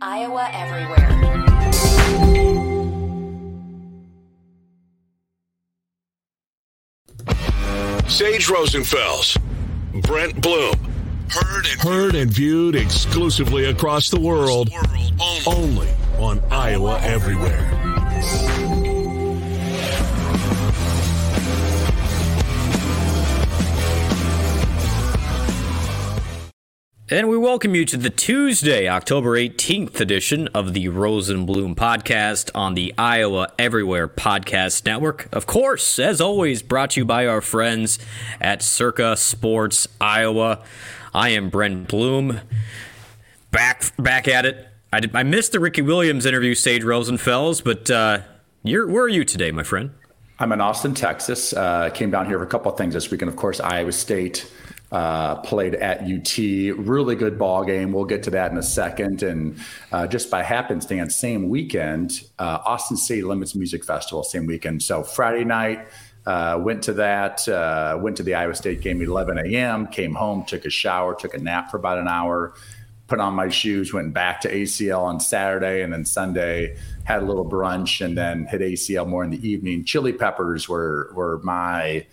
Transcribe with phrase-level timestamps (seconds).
[0.00, 1.06] Iowa Everywhere.
[8.06, 9.38] Sage Rosenfels,
[10.02, 10.74] Brent Blum.
[11.30, 14.68] Heard and, Heard and viewed exclusively across the world,
[15.46, 15.88] only
[16.18, 18.75] on Iowa Everywhere.
[27.08, 32.74] And we welcome you to the Tuesday, October 18th edition of the Rosenblum podcast on
[32.74, 35.28] the Iowa Everywhere Podcast Network.
[35.32, 38.00] Of course, as always, brought to you by our friends
[38.40, 40.64] at Circa Sports Iowa.
[41.14, 42.40] I am Brent Blum.
[43.52, 44.66] Back back at it.
[44.92, 48.22] I, did, I missed the Ricky Williams interview, Sage Rosenfels, but uh,
[48.64, 49.92] you're, where are you today, my friend?
[50.40, 51.52] I'm in Austin, Texas.
[51.52, 53.28] Uh, came down here for a couple of things this weekend.
[53.28, 54.50] Of course, Iowa State
[54.92, 56.38] uh, played at UT.
[56.38, 57.92] Really good ball game.
[57.92, 59.22] We'll get to that in a second.
[59.22, 59.58] And
[59.92, 64.82] uh, just by happenstance, same weekend, uh, Austin City Limits Music Festival, same weekend.
[64.82, 65.86] So Friday night,
[66.26, 70.44] uh, went to that, uh, went to the Iowa State game 11 a.m., came home,
[70.44, 72.54] took a shower, took a nap for about an hour,
[73.06, 77.24] put on my shoes, went back to ACL on Saturday, and then Sunday had a
[77.24, 79.84] little brunch, and then hit ACL more in the evening.
[79.84, 82.04] Chili peppers were were my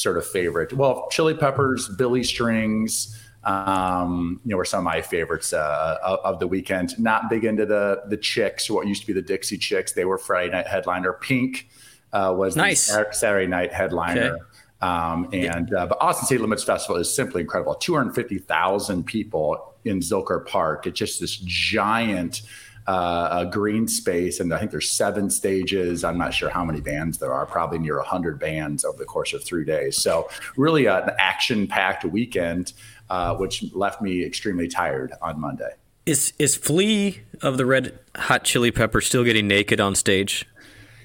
[0.00, 0.72] sort of favorite.
[0.72, 6.38] Well, Chili Peppers, Billy Strings, um, you know, were some of my favorites uh, of,
[6.38, 6.98] the weekend.
[6.98, 9.92] Not big into the the Chicks, what used to be the Dixie Chicks.
[9.92, 11.12] They were Friday night headliner.
[11.14, 11.68] Pink
[12.12, 12.92] uh, was nice.
[13.12, 14.34] Saturday night headliner.
[14.34, 14.42] Okay.
[14.82, 17.74] Um, and uh, but Austin City Limits Festival is simply incredible.
[17.74, 20.86] Two hundred fifty thousand people in Zilker Park.
[20.86, 22.42] It's just this giant
[22.86, 26.04] uh, a green space, and I think there's seven stages.
[26.04, 29.32] I'm not sure how many bands there are, probably near 100 bands over the course
[29.32, 29.96] of three days.
[29.96, 32.72] So, really, an action packed weekend,
[33.08, 35.70] uh, which left me extremely tired on Monday.
[36.06, 40.46] Is is Flea of the Red Hot Chili Pepper still getting naked on stage?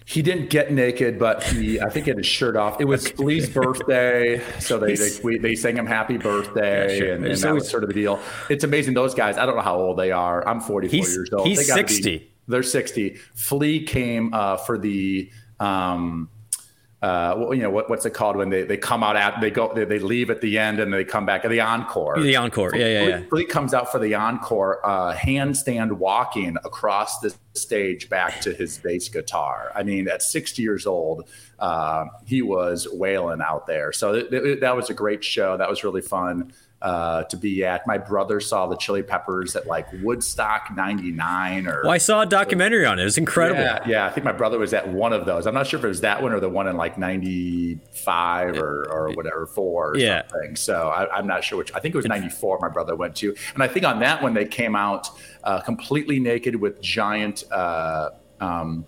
[0.07, 2.79] He didn't get naked, but he I think he had his shirt off.
[2.79, 7.13] It was Flea's birthday, so they they, they sang him happy birthday, yeah, sure.
[7.15, 8.19] and, and that was sort of the deal.
[8.47, 9.37] It's amazing those guys.
[9.37, 10.47] I don't know how old they are.
[10.47, 11.47] I'm 44 he's, years old.
[11.47, 12.01] He's 60.
[12.03, 13.15] Be, they're 60.
[13.33, 16.29] Flea came uh, for the um,
[17.05, 19.71] uh, you know what, what's it called when they, they come out at they go
[19.75, 22.19] they, they leave at the end and they come back at the encore.
[22.19, 22.75] The encore.
[22.75, 23.21] Yeah yeah yeah.
[23.29, 28.79] Flea comes out for the encore uh, handstand walking across the stage back to his
[28.79, 29.71] bass guitar.
[29.75, 31.29] I mean at 60 years old
[31.59, 33.93] uh, he was wailing out there.
[33.93, 35.57] So th- th- that was a great show.
[35.57, 37.85] That was really fun uh, to be at.
[37.87, 42.25] My brother saw the Chili Peppers at like Woodstock '99, or well, I saw a
[42.25, 43.03] documentary on it.
[43.03, 43.61] It was incredible.
[43.61, 45.47] Yeah, yeah, I think my brother was at one of those.
[45.47, 48.87] I'm not sure if it was that one or the one in like '95 or
[48.91, 50.27] or whatever four or yeah.
[50.27, 50.55] something.
[50.55, 51.73] So I, am not sure which.
[51.73, 52.59] I think it was '94.
[52.59, 55.09] My brother went to, and I think on that one they came out
[55.43, 57.45] uh, completely naked with giant.
[57.51, 58.11] Uh,
[58.41, 58.85] um,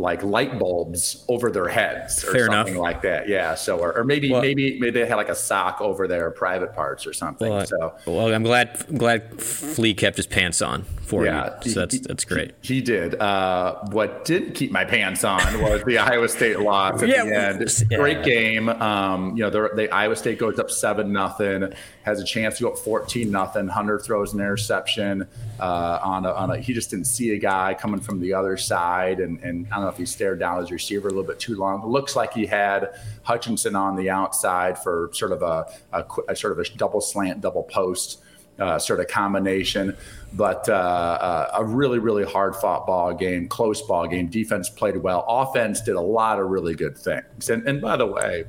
[0.00, 2.82] like light bulbs over their heads or Fair something enough.
[2.82, 3.28] like that.
[3.28, 3.54] Yeah.
[3.54, 6.74] So, or, or maybe, well, maybe, maybe they had like a sock over their private
[6.74, 7.50] parts or something.
[7.50, 11.72] Well, so, well, I'm glad, I'm glad Flea kept his pants on for yeah, you.
[11.72, 12.54] So that's, he, that's great.
[12.62, 13.14] He, he did.
[13.20, 17.36] Uh, what didn't keep my pants on was the Iowa State loss at yeah, the
[17.36, 17.84] end.
[17.90, 17.98] Yeah.
[17.98, 18.68] Great game.
[18.68, 21.72] Um, you know, the, the Iowa State goes up seven nothing,
[22.02, 23.68] has a chance to go up 14 nothing.
[23.68, 25.26] Hunter throws an interception
[25.58, 28.56] uh, on a, on a, he just didn't see a guy coming from the other
[28.56, 29.20] side.
[29.20, 31.56] And, and I don't know if he stared down his receiver a little bit too
[31.56, 31.82] long.
[31.82, 36.36] It looks like he had Hutchinson on the outside for sort of a, a, a
[36.36, 38.22] sort of a double slant, double post.
[38.58, 39.96] Uh, sort of combination,
[40.34, 44.26] but uh, uh, a really, really hard fought ball game, close ball game.
[44.26, 45.24] Defense played well.
[45.26, 47.48] Offense did a lot of really good things.
[47.48, 48.44] And, and by the way,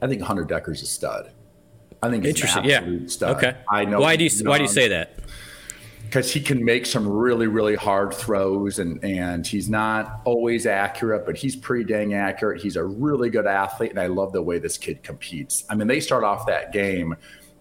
[0.00, 1.32] I think Hunter Dekkers a stud.
[2.02, 2.64] I think interesting.
[2.64, 2.86] yeah.
[3.06, 3.36] Stud.
[3.36, 3.56] Okay.
[3.68, 4.00] I know.
[4.00, 5.20] Why do you Why do you say that?
[6.10, 11.24] because he can make some really really hard throws and and he's not always accurate
[11.24, 14.58] but he's pretty dang accurate he's a really good athlete and i love the way
[14.58, 17.14] this kid competes i mean they start off that game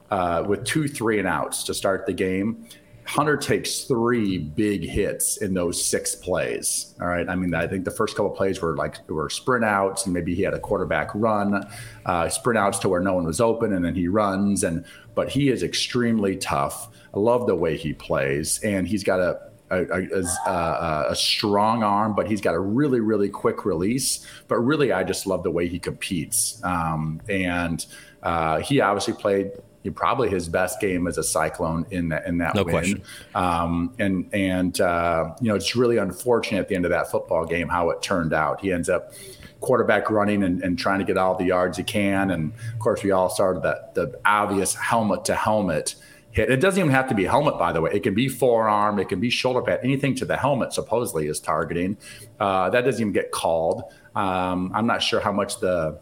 [0.09, 2.67] uh, with two three and outs to start the game
[3.09, 7.83] hunter takes three big hits in those six plays all right i mean i think
[7.83, 11.09] the first couple plays were like were sprint outs and maybe he had a quarterback
[11.15, 11.67] run
[12.05, 14.85] uh, sprint outs to where no one was open and then he runs and
[15.15, 19.39] but he is extremely tough I love the way he plays, and he's got a
[19.71, 24.25] a, a, a, a, strong arm, but he's got a really, really quick release.
[24.47, 26.59] But really, I just love the way he competes.
[26.63, 27.85] Um, and
[28.23, 29.51] uh, he obviously played
[29.93, 32.73] probably his best game as a Cyclone in that in that no win.
[32.73, 33.03] Question.
[33.33, 37.45] Um, and and uh, you know, it's really unfortunate at the end of that football
[37.45, 38.61] game how it turned out.
[38.61, 39.13] He ends up
[39.61, 42.31] quarterback running and, and trying to get all the yards he can.
[42.31, 45.95] And of course, we all started that the obvious helmet to helmet
[46.31, 46.49] hit.
[46.49, 47.91] It doesn't even have to be helmet, by the way.
[47.93, 51.39] It can be forearm, it can be shoulder pad, anything to the helmet supposedly is
[51.39, 51.97] targeting.
[52.39, 53.83] Uh, that doesn't even get called.
[54.15, 55.99] Um, I'm not sure how much the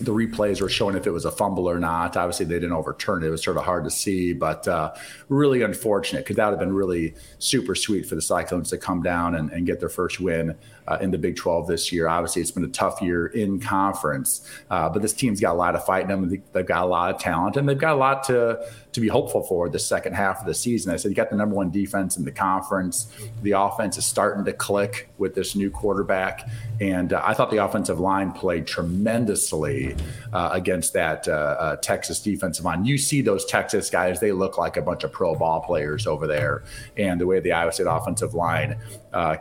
[0.00, 2.16] the replays were showing if it was a fumble or not.
[2.16, 3.28] Obviously, they didn't overturn it.
[3.28, 4.94] It was sort of hard to see, but uh,
[5.28, 9.02] really unfortunate because that would have been really super sweet for the Cyclones to come
[9.02, 10.56] down and, and get their first win
[10.88, 12.08] uh, in the Big 12 this year.
[12.08, 15.74] Obviously, it's been a tough year in conference, uh, but this team's got a lot
[15.74, 16.42] of fight in them.
[16.52, 18.66] They've got a lot of talent, and they've got a lot to
[18.96, 20.90] to be hopeful for the second half of the season.
[20.90, 23.12] I said you got the number one defense in the conference.
[23.42, 26.48] The offense is starting to click with this new quarterback,
[26.80, 29.94] and uh, I thought the offensive line played tremendously
[30.32, 32.86] uh, against that uh, uh, Texas defensive line.
[32.86, 36.26] You see those Texas guys; they look like a bunch of pro ball players over
[36.26, 36.64] there,
[36.96, 38.78] and the way the Iowa State offensive line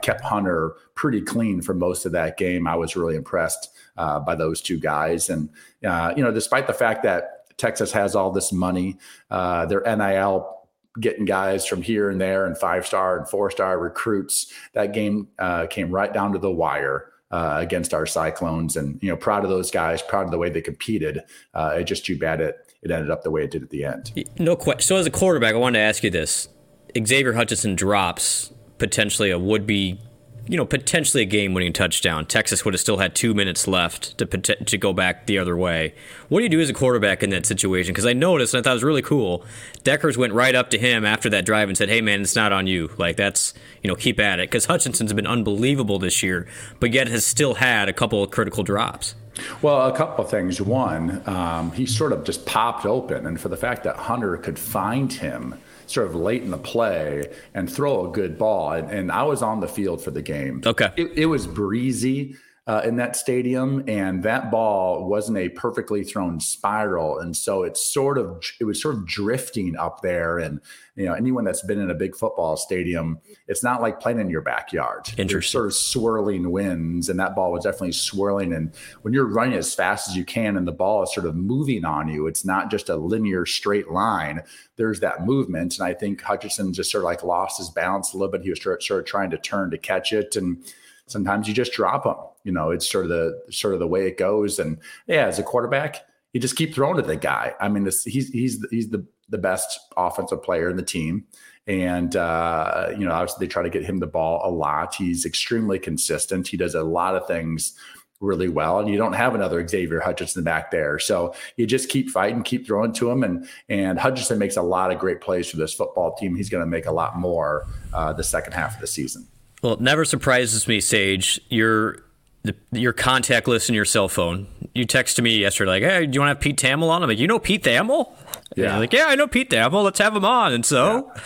[0.01, 2.67] kept Hunter pretty clean for most of that game.
[2.67, 5.29] I was really impressed uh, by those two guys.
[5.29, 5.49] And,
[5.85, 8.97] uh, you know, despite the fact that Texas has all this money,
[9.29, 10.51] uh, their NIL
[10.99, 15.27] getting guys from here and there and five star and four star recruits, that game
[15.39, 17.11] uh, came right down to the wire.
[17.31, 20.49] Uh, against our Cyclones, and you know, proud of those guys, proud of the way
[20.49, 21.21] they competed.
[21.55, 23.83] Uh, it's just too bad it it ended up the way it did at the
[23.83, 24.13] end.
[24.37, 24.81] No question.
[24.81, 26.47] So, as a quarterback, I wanted to ask you this:
[26.95, 29.99] Xavier Hutchinson drops potentially a would be
[30.47, 32.25] you know, potentially a game-winning touchdown.
[32.25, 35.93] Texas would have still had two minutes left to to go back the other way.
[36.29, 37.93] What do you do as a quarterback in that situation?
[37.93, 39.43] Because I noticed, and I thought it was really cool.
[39.83, 42.51] Dekkers went right up to him after that drive and said, "Hey, man, it's not
[42.51, 42.91] on you.
[42.97, 46.47] Like that's you know, keep at it." Because Hutchinson's been unbelievable this year,
[46.79, 49.15] but yet has still had a couple of critical drops.
[49.61, 50.61] Well, a couple of things.
[50.61, 54.59] One, um, he sort of just popped open, and for the fact that Hunter could
[54.59, 55.55] find him
[55.95, 58.73] sort of late in the play and throw a good ball.
[58.73, 60.61] And, and I was on the field for the game.
[60.65, 60.91] Okay.
[60.95, 62.35] It, it was breezy.
[62.67, 67.93] Uh, in that stadium, and that ball wasn't a perfectly thrown spiral, and so it's
[67.93, 70.39] sort of it was sort of drifting up there.
[70.39, 70.59] And
[70.95, 74.31] you know, anyone that's been in a big football stadium, it's not like playing in
[74.31, 75.11] your backyard.
[75.15, 78.51] There's sort of swirling winds, and that ball was definitely swirling.
[78.51, 78.73] And
[79.03, 81.85] when you're running as fast as you can, and the ball is sort of moving
[81.85, 84.41] on you, it's not just a linear straight line.
[84.75, 88.17] There's that movement, and I think Hutchinson just sort of like lost his balance a
[88.17, 88.41] little bit.
[88.41, 90.65] He was sort of trying to turn to catch it, and
[91.05, 92.15] sometimes you just drop them.
[92.45, 94.57] You know, it's sort of the sort of the way it goes.
[94.59, 94.77] And
[95.07, 97.53] yeah, as a quarterback, you just keep throwing to the guy.
[97.59, 101.25] I mean, this, he's he's he's the the best offensive player in the team.
[101.67, 104.93] And, uh, you know, obviously they try to get him the ball a lot.
[104.93, 106.47] He's extremely consistent.
[106.47, 107.75] He does a lot of things
[108.19, 108.79] really well.
[108.79, 110.99] And you don't have another Xavier Hutchinson back there.
[110.99, 113.23] So you just keep fighting, keep throwing to him.
[113.23, 116.35] And, and Hutchinson makes a lot of great plays for this football team.
[116.35, 119.27] He's going to make a lot more uh, the second half of the season.
[119.63, 121.41] Well, it never surprises me, Sage.
[121.49, 122.03] Your
[122.45, 124.47] the, your contact list in your cell phone.
[124.73, 127.09] You texted me yesterday, like, "Hey, do you want to have Pete Thamel on?" I'm
[127.09, 128.11] like, "You know Pete Thamel?"
[128.55, 128.77] Yeah.
[128.77, 129.83] like, "Yeah, I know Pete Thamel.
[129.83, 131.11] Let's have him on." And so.
[131.15, 131.21] Yeah.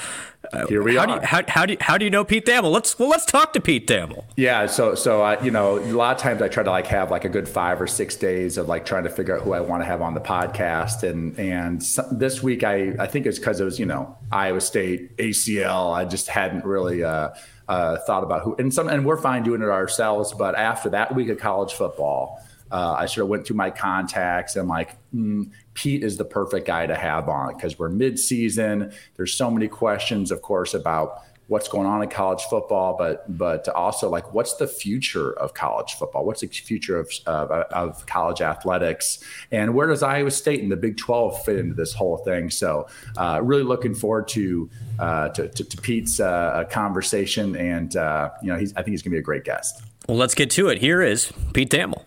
[0.52, 1.08] Uh, Here we how are.
[1.08, 2.72] Do you, how, how, do you, how do you know Pete Thamel?
[2.72, 4.26] Let's well let's talk to Pete Thamel.
[4.36, 7.12] Yeah, so so I you know a lot of times I try to like have
[7.12, 9.60] like a good five or six days of like trying to figure out who I
[9.60, 13.40] want to have on the podcast and and so, this week I I think it's
[13.40, 17.30] because it was you know Iowa State ACL I just hadn't really uh,
[17.68, 21.14] uh, thought about who and some and we're fine doing it ourselves but after that
[21.14, 25.50] week of college football uh, I sort of went through my contacts and like, mm,
[25.74, 28.92] Pete is the perfect guy to have on because we're mid-season.
[29.16, 33.68] There's so many questions, of course, about what's going on in college football, but but
[33.70, 36.24] also like what's the future of college football?
[36.24, 39.20] What's the future of of, of college athletics?
[39.52, 42.50] And where does Iowa State and the Big 12 fit into this whole thing?
[42.50, 48.30] So uh, really looking forward to uh, to, to, to, Pete's uh, conversation, and uh,
[48.42, 49.82] you know I think he's gonna be a great guest.
[50.08, 50.80] Well, let's get to it.
[50.80, 52.04] Here is Pete Thamel.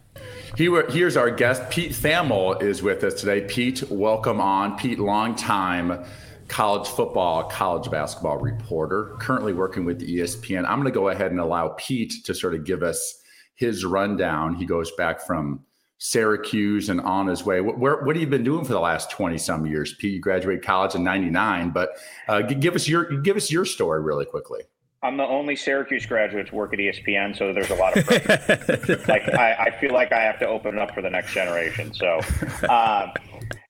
[0.57, 1.69] Here's our guest.
[1.71, 3.43] Pete Thamel is with us today.
[3.43, 4.77] Pete, welcome on.
[4.77, 6.05] Pete, long time
[6.53, 10.67] college football, college basketball reporter, currently working with ESPN.
[10.69, 13.23] I'm going to go ahead and allow Pete to sort of give us
[13.55, 14.55] his rundown.
[14.55, 15.61] He goes back from
[15.97, 17.63] Syracuse and on his way.
[17.63, 19.95] What, where, what have you been doing for the last 20 some years?
[19.95, 21.97] Pete, you graduated college in 99, but
[22.29, 24.61] uh, give us your, give us your story really quickly.
[25.03, 29.03] I'm the only Syracuse graduate to work at ESPN, so there's a lot of pressure.
[29.09, 31.93] like I, I, feel like I have to open it up for the next generation.
[31.93, 32.21] So,
[32.69, 33.09] uh,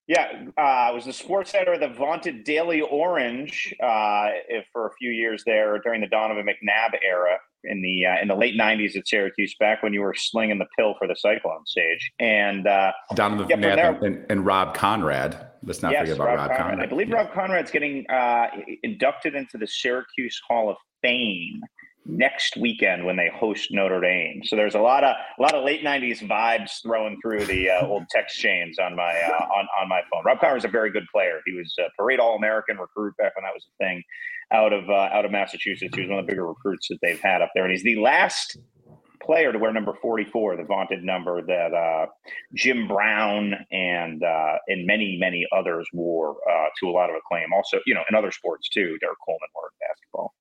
[0.06, 4.28] yeah, uh, I was the sports editor of the vaunted Daily Orange uh,
[4.72, 8.34] for a few years there during the Donovan McNabb era in the uh, in the
[8.34, 12.12] late '90s at Syracuse, back when you were slinging the pill for the Cyclone Sage.
[12.18, 15.46] And uh, Donovan yeah, McNabb there, and, and, Rob Konrad.
[15.62, 16.70] Let's not yes, forget about Rob, Rob Konrad.
[16.70, 16.80] Konrad.
[16.80, 17.14] I believe yeah.
[17.14, 18.48] Rob Konrad's getting uh,
[18.82, 21.62] inducted into the Syracuse Hall of Fame
[22.04, 24.42] next weekend when they host Notre Dame.
[24.44, 27.86] So there's a lot of a lot of late '90s vibes throwing through the uh,
[27.86, 30.24] old text chains on my uh, on on my phone.
[30.24, 31.40] Rob Konrad is a very good player.
[31.46, 34.02] He was a parade All American recruit back when that was a thing
[34.52, 35.94] out of uh, out of Massachusetts.
[35.94, 38.00] He was one of the bigger recruits that they've had up there, and he's the
[38.00, 38.56] last
[39.24, 42.06] player to wear number 44, the vaunted number that uh,
[42.54, 47.52] Jim Brown and uh, and many many others wore uh, to a lot of acclaim.
[47.54, 49.72] Also, you know, in other sports too, Derrick Coleman wore.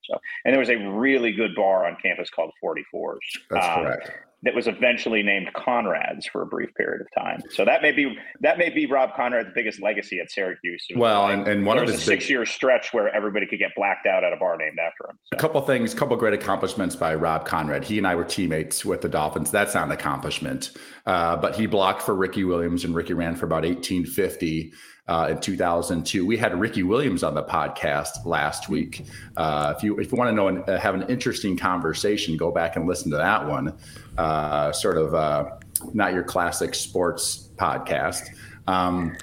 [0.03, 3.17] So, and there was a really good bar on campus called 44s.
[3.49, 4.11] That's uh, correct
[4.43, 7.41] that was eventually named Konrad's for a brief period of time.
[7.51, 10.85] So that may be that may be Rob Konrad's biggest legacy at Syracuse.
[10.95, 14.23] Well, and, and one of his six year stretch where everybody could get blacked out
[14.23, 15.19] at a bar named after him.
[15.25, 15.37] So.
[15.37, 17.83] A couple things, a couple great accomplishments by Rob Konrad.
[17.83, 19.51] He and I were teammates with the Dolphins.
[19.51, 20.71] That's not an accomplishment,
[21.05, 24.73] uh, but he blocked for Ricky Williams, and Ricky ran for about 1850
[25.11, 26.25] uh, in 2002.
[26.25, 29.03] We had Ricky Williams on the podcast last week.
[29.35, 32.49] Uh, if you if you want to know and uh, have an interesting conversation, go
[32.49, 33.77] back and listen to that one.
[34.17, 35.49] Uh, sort of uh,
[35.93, 38.29] not your classic sports podcast.
[38.67, 39.17] Um,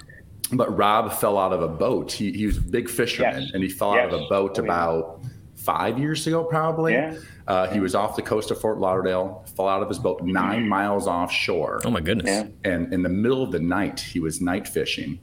[0.52, 2.12] but Rob fell out of a boat.
[2.12, 3.50] He, he was a big fisherman, yes.
[3.54, 4.08] and he fell yes.
[4.08, 5.28] out of a boat oh, about yeah.
[5.56, 6.92] five years ago, probably.
[6.92, 7.16] Yeah.
[7.46, 10.68] Uh, he was off the coast of Fort Lauderdale, fell out of his boat nine
[10.68, 11.80] miles offshore.
[11.84, 12.26] Oh my goodness!
[12.26, 12.70] Yeah.
[12.70, 15.18] And in the middle of the night, he was night fishing,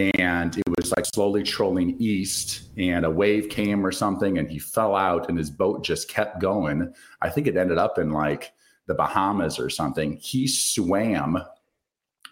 [0.00, 4.58] and it was like slowly trolling east and a wave came or something and he
[4.58, 6.92] fell out and his boat just kept going.
[7.22, 8.52] I think it ended up in like
[8.86, 10.16] the bahamas or something.
[10.16, 11.38] He swam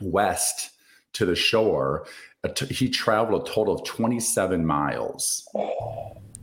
[0.00, 0.71] west
[1.14, 2.07] to the shore.
[2.69, 5.49] He traveled a total of 27 miles.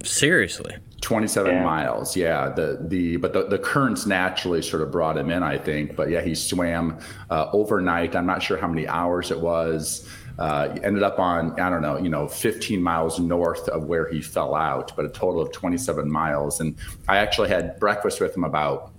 [0.03, 0.77] Seriously?
[1.01, 1.63] 27 yeah.
[1.63, 2.49] miles yeah.
[2.49, 5.97] The the but the, the currents naturally sort of brought him in i think.
[5.97, 6.99] But yeah he swam
[7.29, 8.15] uh, overnight.
[8.15, 10.07] I'm not sure how many hours it was
[10.39, 14.22] uh, ended up on I don't know, you know, 15 miles north of where he
[14.22, 16.62] fell out, but a total of 27 miles.
[16.62, 16.75] And
[17.08, 18.93] I actually had breakfast with him about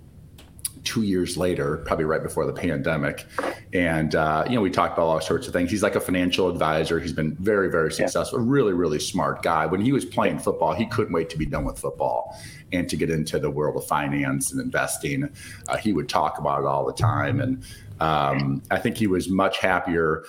[0.83, 3.25] two years later, probably right before the pandemic.
[3.73, 5.69] And, uh, you know, we talked about all sorts of things.
[5.69, 6.99] He's like a financial advisor.
[6.99, 8.45] He's been very, very successful, yeah.
[8.47, 9.65] really, really smart guy.
[9.65, 12.35] When he was playing football, he couldn't wait to be done with football
[12.71, 15.29] and to get into the world of finance and investing.
[15.67, 17.41] Uh, he would talk about it all the time.
[17.41, 17.63] And
[17.99, 20.23] um, I think he was much happier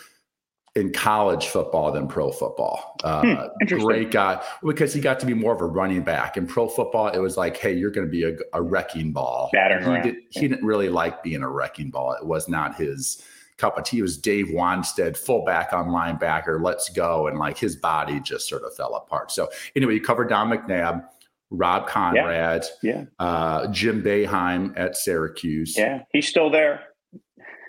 [0.75, 2.97] in college football than pro football.
[3.05, 6.37] Uh, hmm, great guy because he got to be more of a running back.
[6.37, 9.50] In pro football, it was like, hey, you're going to be a, a, wrecking ball.
[10.02, 12.12] he, did, he didn't really like being a wrecking ball.
[12.14, 13.23] It was not his
[13.59, 13.99] cup of tea.
[13.99, 16.62] It was Dave Wannstedt, fullback on linebacker.
[16.62, 19.31] Let's go, and like his body just sort of fell apart.
[19.31, 21.07] So anyway, you covered Don McNabb.
[21.55, 23.05] Rob Konrad, yeah, yeah.
[23.19, 25.76] Uh, Jim Boeheim at Syracuse.
[25.76, 26.81] Yeah, he's still there.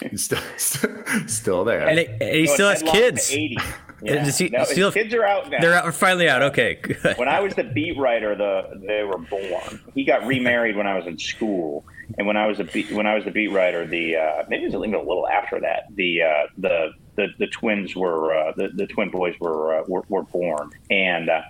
[0.09, 0.41] He's still,
[1.27, 1.87] still there.
[1.87, 3.31] And, and he still has kids.
[3.31, 3.57] 80.
[4.03, 4.29] Yeah.
[4.29, 5.61] He, no, still, kids are out now.
[5.61, 6.41] They're out, finally out.
[6.41, 7.17] Okay, good.
[7.17, 9.79] When I was the beat writer, the they were born.
[9.95, 11.85] He got remarried when I was in school,
[12.17, 14.63] and when I was a beat, when I was the beat writer, the uh, maybe
[14.63, 15.85] it was even a little after that.
[15.95, 20.03] The uh, the, the the twins were uh, the the twin boys were uh, were,
[20.09, 21.43] were born, and uh,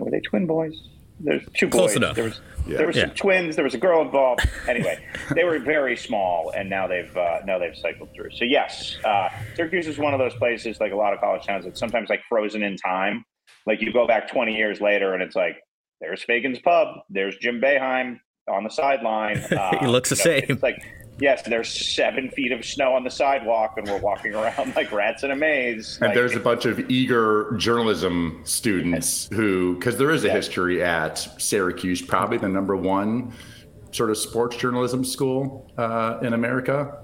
[0.00, 0.74] were they twin boys?
[1.22, 1.96] There's two Close.
[1.96, 2.16] Enough.
[2.16, 2.78] There was yeah.
[2.78, 3.06] there was yeah.
[3.06, 3.56] some twins.
[3.56, 4.48] There was a girl involved.
[4.68, 8.30] Anyway, they were very small, and now they've uh, now they've cycled through.
[8.32, 11.64] So yes, uh, Syracuse is one of those places, like a lot of college towns,
[11.64, 13.24] that's sometimes like frozen in time.
[13.66, 15.56] Like you go back 20 years later, and it's like
[16.00, 18.18] there's Faegan's Pub, there's Jim Boeheim
[18.50, 19.42] on the sideline.
[19.52, 20.44] Uh, he looks the know, same.
[20.48, 20.82] It's like
[21.18, 25.22] yes, there's seven feet of snow on the sidewalk, and we're walking around like rats
[25.22, 25.98] in a maze.
[26.00, 30.82] And like, there's a bunch of eager journalism students who, because there is a history
[30.82, 33.32] at Syracuse, probably the number one
[33.92, 37.01] sort of sports journalism school uh, in America.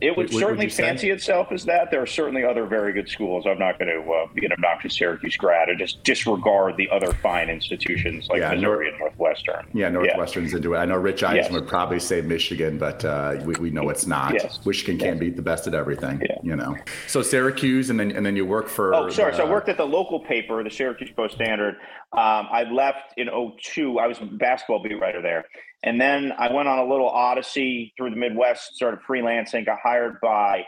[0.00, 1.90] It would, would certainly would fancy itself as that.
[1.90, 3.46] There are certainly other very good schools.
[3.46, 7.12] I'm not going to uh, be an obnoxious Syracuse grad and just disregard the other
[7.14, 9.66] fine institutions like yeah, Missouri Nor- and Northwestern.
[9.74, 10.58] Yeah, Northwestern's yeah.
[10.58, 10.78] into it.
[10.78, 11.50] I know Rich Eisen yes.
[11.52, 14.34] would probably say Michigan, but uh, we, we know it's not.
[14.34, 14.64] Yes.
[14.64, 15.08] Michigan yes.
[15.08, 16.20] can be the best at everything.
[16.20, 16.36] Yeah.
[16.42, 16.76] You know.
[17.08, 18.94] So Syracuse, and then and then you work for.
[18.94, 19.32] Oh, sorry.
[19.32, 21.74] The, so I worked at the local paper, the Syracuse Post Standard.
[22.12, 23.98] Um, I left in 02.
[23.98, 25.44] I was a basketball beat writer there.
[25.82, 30.20] And then I went on a little odyssey through the Midwest, started freelancing, got hired
[30.20, 30.64] by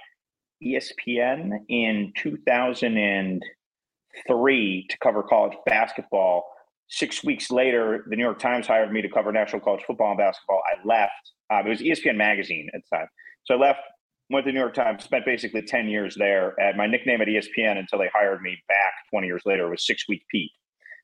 [0.65, 6.45] ESPN in 2003 to cover college basketball.
[6.89, 10.19] Six weeks later, the New York Times hired me to cover national college football and
[10.19, 10.63] basketball.
[10.67, 11.33] I left.
[11.51, 13.09] Um, it was ESPN Magazine at the time.
[13.45, 13.81] So I left,
[14.29, 16.55] went to the New York Times, spent basically 10 years there.
[16.61, 20.09] And my nickname at ESPN until they hired me back 20 years later was Six
[20.09, 20.53] Week Pete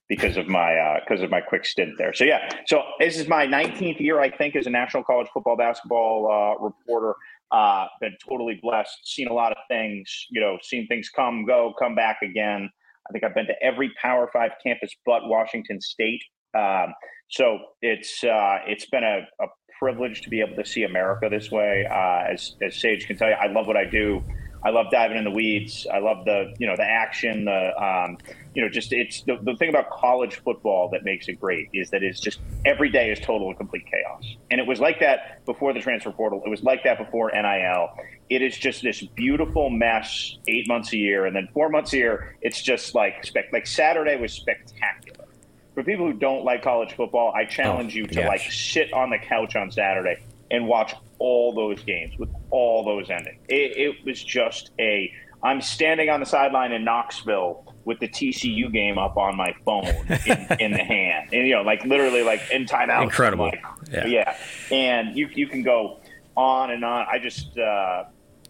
[0.09, 2.13] because of my uh, because of my quick stint there.
[2.13, 5.57] So yeah, so this is my 19th year, I think, as a national college football
[5.57, 7.15] basketball uh, reporter.
[7.53, 11.73] Uh, been totally blessed, seen a lot of things, you know, seen things come, go,
[11.79, 12.69] come back again.
[13.09, 16.23] I think I've been to every Power Five campus but Washington State
[16.55, 16.93] Um,
[17.29, 19.47] so it's uh, it's been a, a,
[19.79, 21.87] privilege to be able to see America this way.
[21.91, 24.23] Uh, as as Sage can tell you, I love what I do.
[24.65, 25.87] I love diving in the weeds.
[25.93, 27.45] I love the you know the action.
[27.45, 28.19] The um,
[28.55, 31.91] you know just it's the, the thing about college football that makes it great is
[31.91, 34.25] that it's just every day is total and complete chaos.
[34.51, 36.43] And it was like that before the transfer portal.
[36.45, 37.91] It was like that before NIL.
[38.29, 40.39] It is just this beautiful mess.
[40.49, 42.37] Eight months a year, and then four months a year.
[42.41, 45.27] It's just like spec- like Saturday was spectacular.
[45.75, 48.27] For people who don't like college football, I challenge oh, you to gosh.
[48.27, 50.17] like sit on the couch on Saturday
[50.51, 53.41] and watch all those games with all those endings.
[53.49, 55.13] It, it was just a.
[55.43, 59.87] I'm standing on the sideline in Knoxville with the TCU game up on my phone
[60.27, 63.03] in, in the hand, and you know, like literally, like in timeout.
[63.03, 63.47] Incredible.
[63.47, 64.07] Like, yeah.
[64.07, 64.37] yeah,
[64.71, 66.01] and you you can go
[66.37, 67.07] on and on.
[67.11, 68.05] I just uh,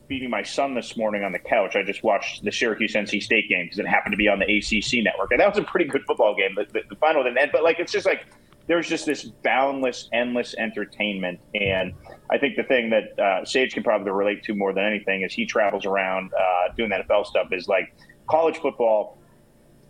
[0.08, 1.76] feeding my son this morning on the couch.
[1.76, 4.44] I just watched the Syracuse NC State game because it happened to be on the
[4.44, 6.54] ACC network, and that was a pretty good football game.
[6.54, 8.26] The, the, the final didn't end, but like it's just like
[8.66, 11.40] there's just this boundless, endless entertainment.
[11.54, 11.94] And
[12.30, 15.32] I think the thing that uh, Sage can probably relate to more than anything is
[15.32, 17.48] he travels around uh, doing that NFL stuff.
[17.52, 17.94] Is like
[18.28, 19.18] college football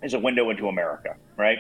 [0.03, 1.59] is a window into America, right?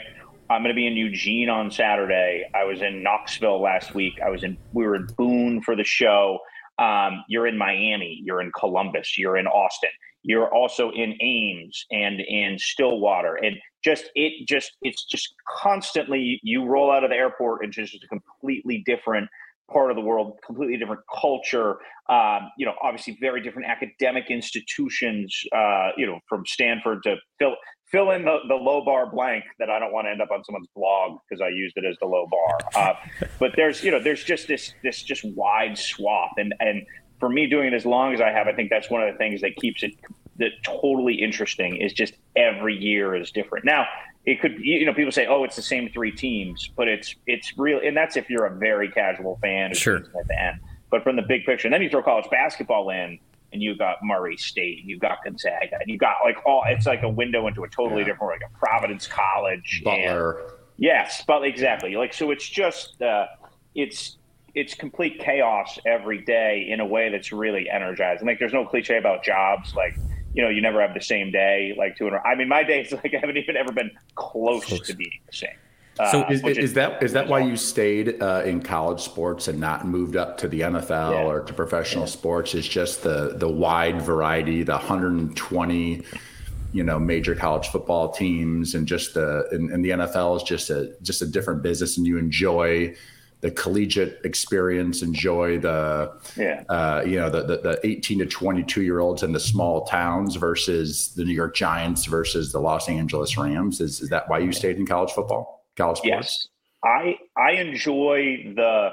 [0.48, 2.48] I'm going to be in Eugene on Saturday.
[2.54, 4.14] I was in Knoxville last week.
[4.24, 6.38] I was in we were in Boone for the show.
[6.78, 8.20] Um, you're in Miami.
[8.22, 9.16] You're in Columbus.
[9.16, 9.90] You're in Austin.
[10.22, 13.56] You're also in Ames and in Stillwater, and
[13.86, 18.08] just it just it's just constantly you roll out of the airport and just a
[18.08, 19.28] completely different
[19.70, 21.76] part of the world, completely different culture.
[22.08, 25.34] Um, you know, obviously very different academic institutions.
[25.54, 27.54] Uh, you know, from Stanford to fill
[27.92, 30.42] fill in the, the low bar blank that I don't want to end up on
[30.42, 32.58] someone's blog because I used it as the low bar.
[32.74, 36.84] Uh, but there's you know there's just this this just wide swath and and
[37.20, 39.16] for me doing it as long as I have, I think that's one of the
[39.16, 39.92] things that keeps it
[40.38, 43.64] that totally interesting is just every year is different.
[43.64, 43.86] Now,
[44.24, 47.56] it could you know people say oh it's the same three teams, but it's it's
[47.56, 49.96] real and that's if you're a very casual fan sure.
[49.96, 50.60] at the end.
[50.90, 53.18] But from the big picture, and then you throw college basketball in
[53.52, 57.02] and you got Murray State, you got Gonzaga, and you got like all it's like
[57.02, 58.08] a window into a totally yeah.
[58.08, 59.82] different like a Providence College.
[59.84, 60.40] Butler.
[60.40, 61.96] And, yes, but exactly.
[61.96, 63.26] Like so it's just uh
[63.74, 64.16] it's
[64.56, 68.26] it's complete chaos every day in a way that's really energizing.
[68.26, 69.96] Like there's no cliche about jobs like
[70.36, 72.10] you know, you never have the same day like two.
[72.10, 74.86] I mean, my days like I haven't even ever been close, close.
[74.86, 75.50] to being the same.
[75.98, 79.48] Uh, so is, is, is, that is that why you stayed uh, in college sports
[79.48, 81.24] and not moved up to the NFL yeah.
[81.24, 82.10] or to professional yeah.
[82.10, 82.54] sports?
[82.54, 86.02] Is just the the wide variety, the 120,
[86.74, 90.68] you know, major college football teams, and just the and, and the NFL is just
[90.68, 92.94] a just a different business, and you enjoy
[93.46, 96.64] the collegiate experience, enjoy the, yeah.
[96.68, 100.34] uh, you know, the, the, the 18 to 22 year olds in the small towns
[100.34, 103.80] versus the New York Giants versus the Los Angeles Rams.
[103.80, 106.08] Is, is that why you stayed in college football, college sports?
[106.08, 106.48] Yes.
[106.82, 108.88] I, I enjoy the,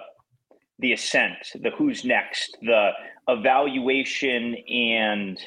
[0.78, 2.92] the ascent, the who's next, the
[3.28, 5.42] evaluation and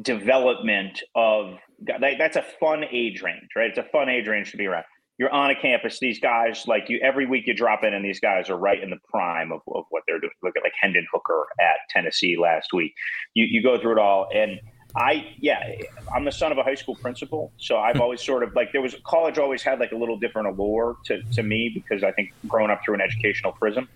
[0.00, 3.70] development of that's a fun age range, right?
[3.70, 4.84] It's a fun age range to be around
[5.18, 5.98] you're on a campus.
[6.00, 8.90] These guys, like you, every week you drop in, and these guys are right in
[8.90, 10.32] the prime of, of what they're doing.
[10.42, 12.94] Look at like Hendon Hooker at Tennessee last week.
[13.34, 14.60] You you go through it all, and
[14.96, 15.60] I yeah,
[16.14, 18.82] I'm the son of a high school principal, so I've always sort of like there
[18.82, 22.32] was college always had like a little different allure to to me because I think
[22.46, 23.88] growing up through an educational prism,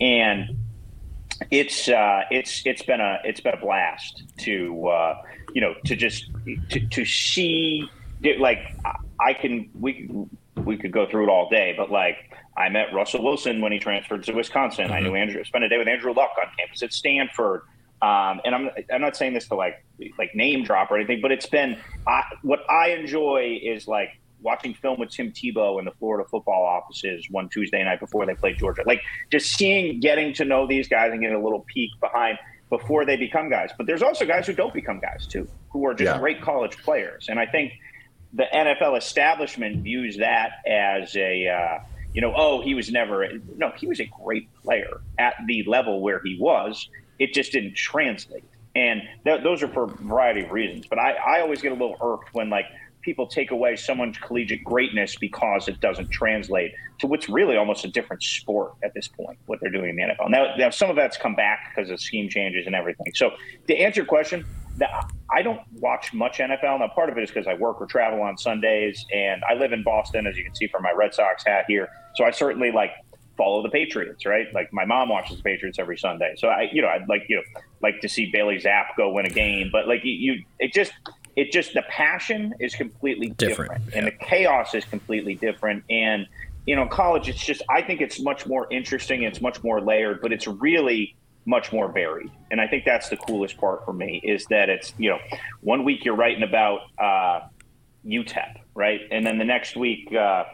[0.00, 0.56] and
[1.50, 5.22] it's uh, it's it's been a it's been a blast to uh,
[5.54, 6.30] you know to just
[6.70, 7.88] to, to see
[8.38, 8.74] like
[9.20, 10.08] I can we
[10.68, 12.16] we could go through it all day, but like
[12.56, 14.84] I met Russell Wilson when he transferred to Wisconsin.
[14.84, 14.92] Mm-hmm.
[14.92, 17.62] I knew Andrew, spent a day with Andrew Luck on campus at Stanford.
[18.00, 19.84] Um, and I'm I'm not saying this to like
[20.18, 24.74] like name drop or anything, but it's been I, what I enjoy is like watching
[24.74, 28.58] film with Tim Tebow in the Florida football offices one Tuesday night before they played
[28.58, 28.82] Georgia.
[28.86, 29.00] Like
[29.32, 32.38] just seeing, getting to know these guys and getting a little peek behind
[32.70, 33.70] before they become guys.
[33.76, 36.20] But there's also guys who don't become guys too, who are just yeah.
[36.20, 37.26] great college players.
[37.28, 37.72] And I think
[38.32, 41.78] the NFL establishment views that as a uh,
[42.12, 46.00] you know oh he was never no he was a great player at the level
[46.00, 46.88] where he was.
[47.18, 48.44] It just didn't translate.
[48.76, 50.86] And th- those are for a variety of reasons.
[50.88, 52.66] But I, I always get a little irked when like
[53.00, 57.88] people take away someone's collegiate greatness because it doesn't translate to what's really almost a
[57.88, 60.96] different sport at this point what they're doing in the NFL now, now some of
[60.96, 63.06] that's come back because of scheme changes and everything.
[63.14, 63.30] So
[63.68, 64.44] to answer your question
[65.30, 66.80] I don't watch much NFL.
[66.80, 69.72] Now, part of it is because I work or travel on Sundays, and I live
[69.72, 71.88] in Boston, as you can see from my Red Sox hat here.
[72.16, 72.92] So I certainly like
[73.36, 74.46] follow the Patriots, right?
[74.52, 76.34] Like my mom watches the Patriots every Sunday.
[76.36, 77.42] So I, you know, I'd like you know
[77.82, 80.92] like to see Bailey Zappe go win a game, but like you, you it just
[81.36, 83.94] it just the passion is completely different, different.
[83.94, 86.26] and the chaos is completely different, and
[86.68, 89.22] you know, college, it's just, I think it's much more interesting.
[89.22, 91.16] It's much more layered, but it's really
[91.48, 92.30] much more varied.
[92.50, 95.18] And I think that's the coolest part for me is that it's, you know,
[95.62, 97.48] one week you're writing about uh,
[98.06, 99.00] UTEP, right?
[99.10, 100.44] And then the next week, uh,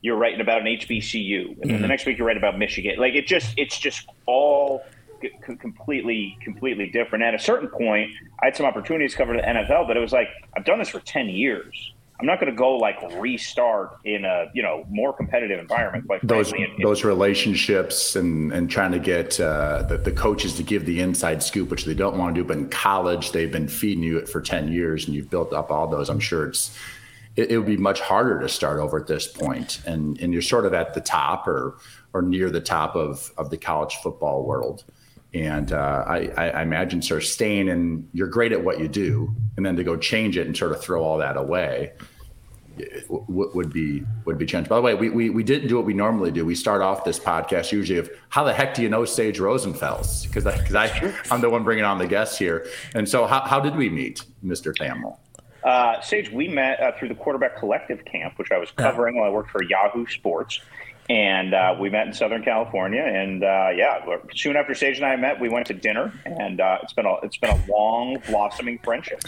[0.00, 1.82] you're writing about an HBCU, and then mm-hmm.
[1.82, 2.98] the next week you're writing about Michigan.
[2.98, 4.84] Like it just, it's just all
[5.58, 7.24] completely, completely different.
[7.24, 10.12] At a certain point, I had some opportunities to cover the NFL, but it was
[10.12, 11.93] like I've done this for ten years.
[12.20, 16.08] I'm not going to go like restart in a you know more competitive environment.
[16.08, 20.86] Like those those relationships and and trying to get uh, the, the coaches to give
[20.86, 22.46] the inside scoop, which they don't want to do.
[22.46, 25.72] But in college, they've been feeding you it for ten years, and you've built up
[25.72, 26.08] all those.
[26.08, 26.76] I'm sure it's
[27.34, 30.42] it, it would be much harder to start over at this point, and and you're
[30.42, 31.78] sort of at the top or
[32.12, 34.84] or near the top of of the college football world.
[35.34, 39.34] And uh, I, I, imagine sort of staying and you're great at what you do,
[39.56, 41.92] and then to go change it and sort of throw all that away
[43.08, 44.68] w- would be would be changed.
[44.68, 46.44] By the way, we, we we didn't do what we normally do.
[46.44, 50.26] We start off this podcast usually of how the heck do you know Sage Rosenfels?
[50.26, 52.66] Because I, I I'm the one bringing on the guests here.
[52.94, 54.74] And so how how did we meet, Mr.
[54.74, 55.18] Thamel?
[55.62, 59.26] Uh, Sage, we met uh, through the Quarterback Collective Camp, which I was covering while
[59.26, 60.60] I worked for Yahoo Sports
[61.08, 63.02] and uh, we met in Southern California.
[63.02, 66.78] And uh, yeah, soon after Sage and I met, we went to dinner, and uh,
[66.82, 69.20] it's been a it's been a long blossoming friendship.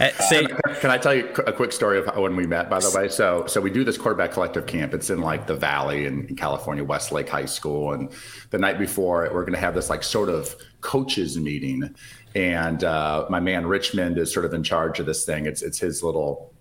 [0.00, 0.46] Uh, say,
[0.80, 2.68] can I tell you a quick story of when we met?
[2.68, 4.94] By the way, so so we do this quarterback collective camp.
[4.94, 8.12] It's in like the Valley in, in California, Westlake High School, and
[8.50, 11.94] the night before we're going to have this like sort of coaches meeting.
[12.34, 15.46] And uh, my man Richmond is sort of in charge of this thing.
[15.46, 16.51] It's it's his little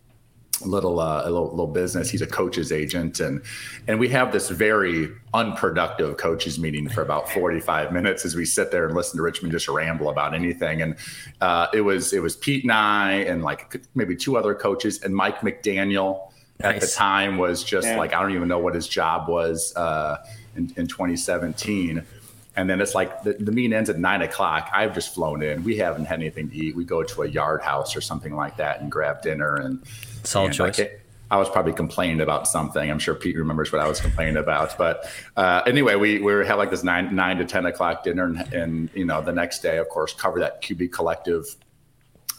[0.65, 2.10] little uh, a little, little, business.
[2.10, 3.41] He's a coach's agent, and
[3.88, 8.45] and we have this very unproductive coaches meeting for about forty five minutes as we
[8.45, 10.82] sit there and listen to Richmond just ramble about anything.
[10.82, 10.95] And
[11.41, 15.15] uh, it was it was Pete and I and like maybe two other coaches and
[15.15, 16.32] Mike McDaniel
[16.63, 16.76] nice.
[16.76, 17.97] at the time was just yeah.
[17.97, 20.17] like I don't even know what his job was uh,
[20.56, 22.04] in, in 2017.
[22.56, 24.69] And then it's like the, the meeting ends at nine o'clock.
[24.74, 25.63] I've just flown in.
[25.63, 26.76] We haven't had anything to eat.
[26.76, 29.82] We go to a yard house or something like that and grab dinner and
[30.23, 30.79] Solid and choice.
[30.79, 32.91] Like, I was probably complaining about something.
[32.91, 34.77] I'm sure Pete remembers what I was complaining about.
[34.77, 38.53] But uh, anyway, we we had like this nine nine to ten o'clock dinner, and,
[38.53, 41.55] and you know the next day, of course, cover that QB collective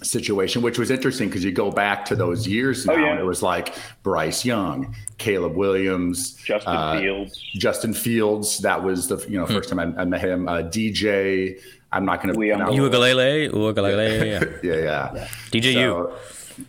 [0.02, 3.10] situation, which was interesting because you go back to those years oh, now, oh, yeah.
[3.12, 8.58] and it was like Bryce Young, Caleb Williams, Justin uh, Fields, Justin Fields.
[8.58, 9.78] That was the you know first hmm.
[9.78, 10.48] time I, I, met him.
[10.48, 11.60] Uh, DJ.
[11.92, 12.40] I'm not going to.
[12.40, 15.28] Uiagalelei, Uiagalelei, yeah, yeah, yeah.
[15.50, 16.16] DJ so,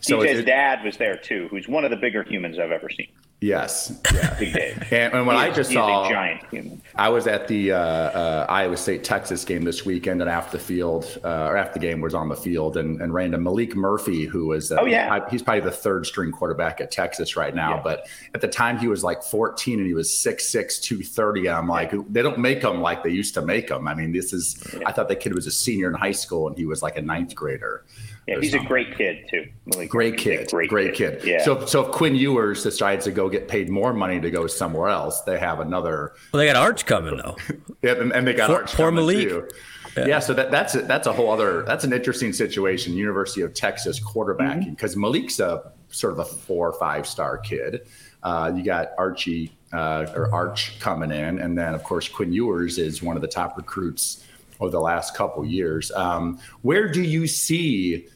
[0.02, 2.90] so DJ's it, dad was there too, who's one of the bigger humans I've ever
[2.90, 3.08] seen.
[3.44, 4.40] Yes, yeah.
[4.40, 4.94] Big Dave.
[4.94, 6.82] And, and when he I just saw, giant human.
[6.96, 10.64] I was at the uh, uh, Iowa State Texas game this weekend, and after the
[10.64, 13.76] field, uh, or after the game was on the field, and, and ran to Maalik
[13.76, 17.54] Murphy, who was, uh, oh yeah, he's probably the third string quarterback at Texas right
[17.54, 17.76] now.
[17.76, 17.82] Yeah.
[17.84, 21.48] But at the time, he was like 14, and he was 6'6", 230.
[21.48, 22.00] And I'm like, yeah.
[22.10, 23.90] they don't make them like they used to make them.
[23.90, 24.64] I mean, this is.
[24.74, 24.84] Yeah.
[24.86, 27.02] I thought the kid was a senior in high school, and he was like a
[27.02, 27.84] ninth grader.
[28.28, 28.66] Yeah, he's something.
[28.66, 29.48] a great kid too.
[29.88, 31.20] great kid, great, great kid.
[31.20, 31.28] kid.
[31.28, 31.44] Yeah.
[31.44, 34.88] So, so if Quinn Ewers decides to go get paid more money to go somewhere
[34.88, 36.14] else, they have another.
[36.32, 37.36] Well, they got Arch coming though.
[37.82, 39.24] yeah, and, and they got for, Arch poor coming Maalik.
[39.24, 39.50] too.
[39.98, 40.06] Yeah.
[40.06, 40.20] yeah.
[40.20, 42.94] so that, that's a, that's a whole other that's an interesting situation.
[42.94, 45.06] University of Texas quarterbacking because mm-hmm.
[45.06, 47.88] Maalik's a sort of a four or five star kid.
[48.24, 52.78] Uh, you got Archie uh, or Arch coming in, and then of course Quinn Ewers
[52.78, 54.26] is one of the top recruits
[54.60, 55.92] over the last couple years.
[55.92, 58.08] Um, where do you see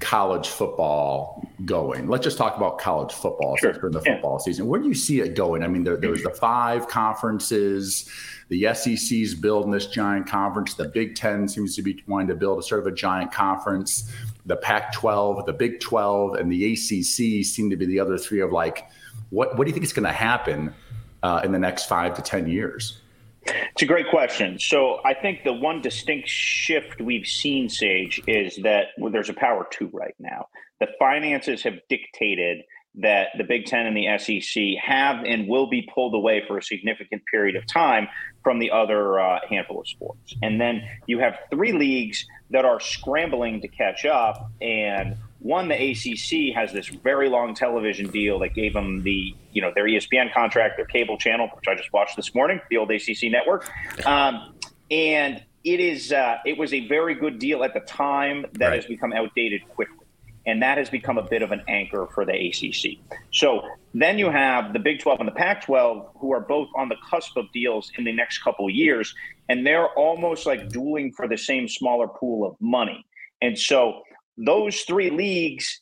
[0.00, 2.08] college football going?
[2.08, 3.72] Let's just talk about college football sure.
[3.72, 4.44] during the football yeah.
[4.44, 4.66] season.
[4.66, 5.62] Where do you see it going?
[5.62, 8.08] I mean, there, there's the five conferences.
[8.48, 10.74] The SEC's building this giant conference.
[10.74, 14.12] The Big Ten seems to be wanting to build a sort of a giant conference.
[14.46, 18.52] The Pac-12, the Big 12, and the ACC seem to be the other three of
[18.52, 18.86] like,
[19.30, 20.74] what what do you think is going to happen
[21.22, 23.00] uh, in the next five to ten years?
[23.46, 24.58] It's a great question.
[24.58, 29.34] So I think the one distinct shift we've seen, Sage, is that well, there's a
[29.34, 30.46] power two right now.
[30.80, 32.62] The finances have dictated
[32.96, 36.62] that the Big Ten and the SEC have and will be pulled away for a
[36.62, 38.06] significant period of time
[38.42, 40.34] from the other uh, handful of sports.
[40.42, 44.50] And then you have three leagues that are scrambling to catch up.
[44.60, 49.60] And one, the ACC has this very long television deal that gave them the, you
[49.60, 52.90] know, their ESPN contract, their cable channel, which I just watched this morning, the old
[52.90, 53.70] ACC network.
[54.06, 54.54] Um,
[54.90, 58.76] and it is, uh, it was a very good deal at the time that right.
[58.76, 60.06] has become outdated quickly
[60.46, 63.18] and that has become a bit of an anchor for the ACC.
[63.30, 66.88] So then you have the Big 12 and the Pac 12, who are both on
[66.88, 69.14] the cusp of deals in the next couple of years,
[69.50, 73.04] and they're almost like dueling for the same smaller pool of money.
[73.42, 74.02] And so
[74.36, 75.80] those three leagues,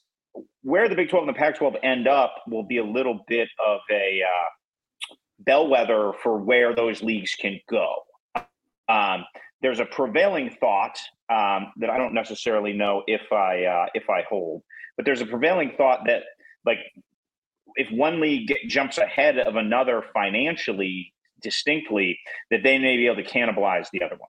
[0.62, 3.48] where the Big 12 and the Pac 12 end up, will be a little bit
[3.64, 7.94] of a uh, bellwether for where those leagues can go.
[8.88, 9.24] Um,
[9.60, 10.98] there's a prevailing thought
[11.30, 14.62] um, that I don't necessarily know if I uh, if I hold,
[14.96, 16.22] but there's a prevailing thought that
[16.66, 16.78] like
[17.76, 22.18] if one league get, jumps ahead of another financially distinctly,
[22.50, 24.28] that they may be able to cannibalize the other one.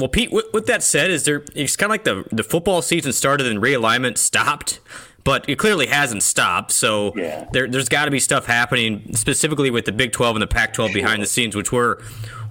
[0.00, 1.44] Well, Pete, with, with that said, is there?
[1.54, 4.80] It's kind of like the the football season started and realignment stopped,
[5.24, 6.72] but it clearly hasn't stopped.
[6.72, 7.46] So Yeah.
[7.52, 10.94] there, there's got to be stuff happening specifically with the Big 12 and the Pac-12
[10.94, 11.98] behind the scenes, which we're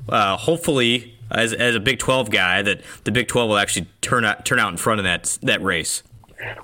[0.08, 4.24] uh, hopefully, as, as a Big 12 guy, that the Big 12 will actually turn
[4.26, 6.04] out turn out in front of that that race.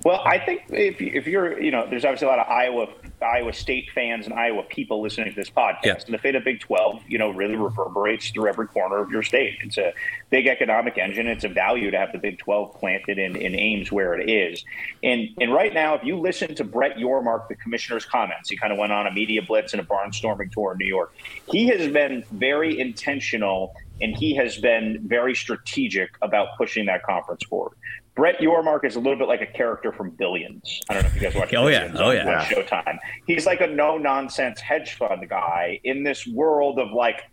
[0.05, 2.87] Well, I think if if you're, you know, there's obviously a lot of Iowa
[3.21, 5.95] Iowa State fans and Iowa people listening to this podcast, Yeah.
[6.05, 9.23] and the fate of Big Twelve, you know, really reverberates through every corner of your
[9.23, 9.57] state.
[9.61, 9.93] It's a
[10.29, 11.27] big economic engine.
[11.27, 14.63] It's a value to have the Big Twelve planted in, in Ames where it is.
[15.03, 18.71] And and right now, if you listen to Brett Yormark, the commissioner's comments, he kind
[18.71, 21.13] of went on a media blitz and a barnstorming tour in New York.
[21.51, 27.43] He has been very intentional and he has been very strategic about pushing that conference
[27.43, 27.73] forward.
[28.15, 30.81] Brett Yormark is a little bit like a character from Billions.
[30.89, 31.53] I don't know if you guys watch.
[31.53, 31.91] Oh, yeah.
[31.95, 32.45] Oh, yeah.
[32.45, 32.97] Showtime.
[33.27, 37.23] He's like a no nonsense hedge fund guy in this world of like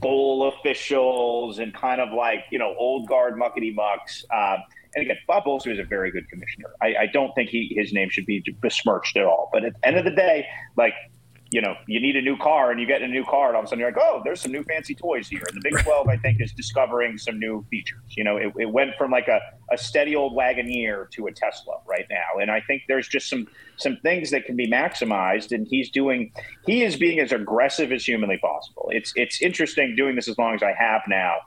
[0.00, 4.24] bowl officials and kind of like you know old guard muckety mucks.
[4.30, 4.56] Uh,
[4.94, 6.70] and again, Bob Bowlsby is a very good commissioner.
[6.82, 9.48] I, I don't think he his name should be besmirched at all.
[9.52, 10.46] But at the end of the day,
[10.76, 10.94] like
[11.50, 13.62] you know, you need a new car and you get a new car, and all
[13.62, 15.42] of a sudden you're like, oh, there's some new fancy toys here.
[15.48, 18.02] And the Big 12, I think, is discovering some new features.
[18.10, 19.40] You know, it, it went from like a,
[19.72, 22.40] a steady old Wagoneer to a Tesla right now.
[22.40, 25.50] And I think there's just some some things that can be maximized.
[25.50, 26.32] And he's doing,
[26.66, 28.88] he is being as aggressive as humanly possible.
[28.92, 31.38] It's it's interesting doing this as long as I have now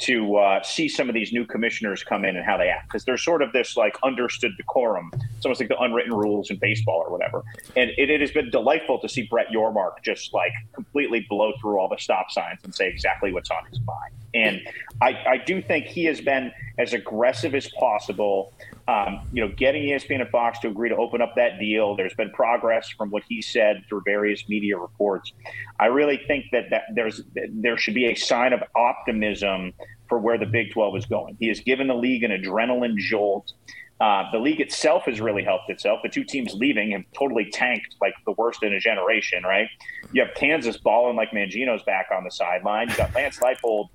[0.00, 3.04] to uh, see some of these new commissioners come in and how they act because
[3.04, 5.10] there's sort of this like understood decorum.
[5.36, 7.44] It's almost like the unwritten rules in baseball or whatever.
[7.76, 11.78] And it, it has been delightful to see Brett Yormark just like completely blow through
[11.78, 14.14] all the stop signs and say exactly what's on his mind.
[14.32, 14.60] And
[15.02, 18.52] I, I do think he has been as aggressive as possible.
[18.90, 21.94] Um, you know, getting ESPN and Fox to agree to open up that deal.
[21.94, 25.32] There's been progress from what he said through various media reports.
[25.78, 27.22] I really think that, that there's
[27.52, 29.74] there should be a sign of optimism
[30.08, 31.36] for where the Big 12 is going.
[31.38, 33.52] He has given the league an adrenaline jolt.
[34.00, 36.00] Uh, the league itself has really helped itself.
[36.02, 39.68] The two teams leaving have totally tanked like the worst in a generation, right?
[40.12, 42.88] You have Kansas balling like Mangino's back on the sideline.
[42.88, 43.90] You've got Lance Leipold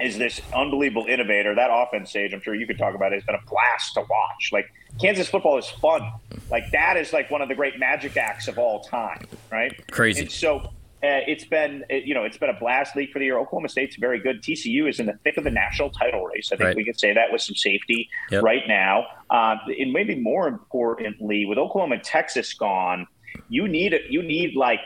[0.00, 1.54] is this unbelievable innovator.
[1.54, 4.00] That offense Sage, I'm sure you could talk about it, has been a blast to
[4.00, 4.50] watch.
[4.52, 6.10] Like Kansas football is fun.
[6.50, 9.72] Like that is like one of the great magic acts of all time, right?
[9.90, 10.22] Crazy.
[10.22, 10.58] And so
[11.02, 13.38] uh, it's been, it- you know, it's been a blast league for the year.
[13.38, 14.42] Oklahoma State's very good.
[14.42, 16.50] TCU is in the thick of the national title race.
[16.52, 16.76] I think Right.
[16.76, 18.42] we can say that with some safety Yep.
[18.42, 19.06] right now.
[19.30, 23.06] Uh, and maybe more importantly, with Oklahoma and Texas gone,
[23.48, 24.10] you need it.
[24.10, 24.80] You need like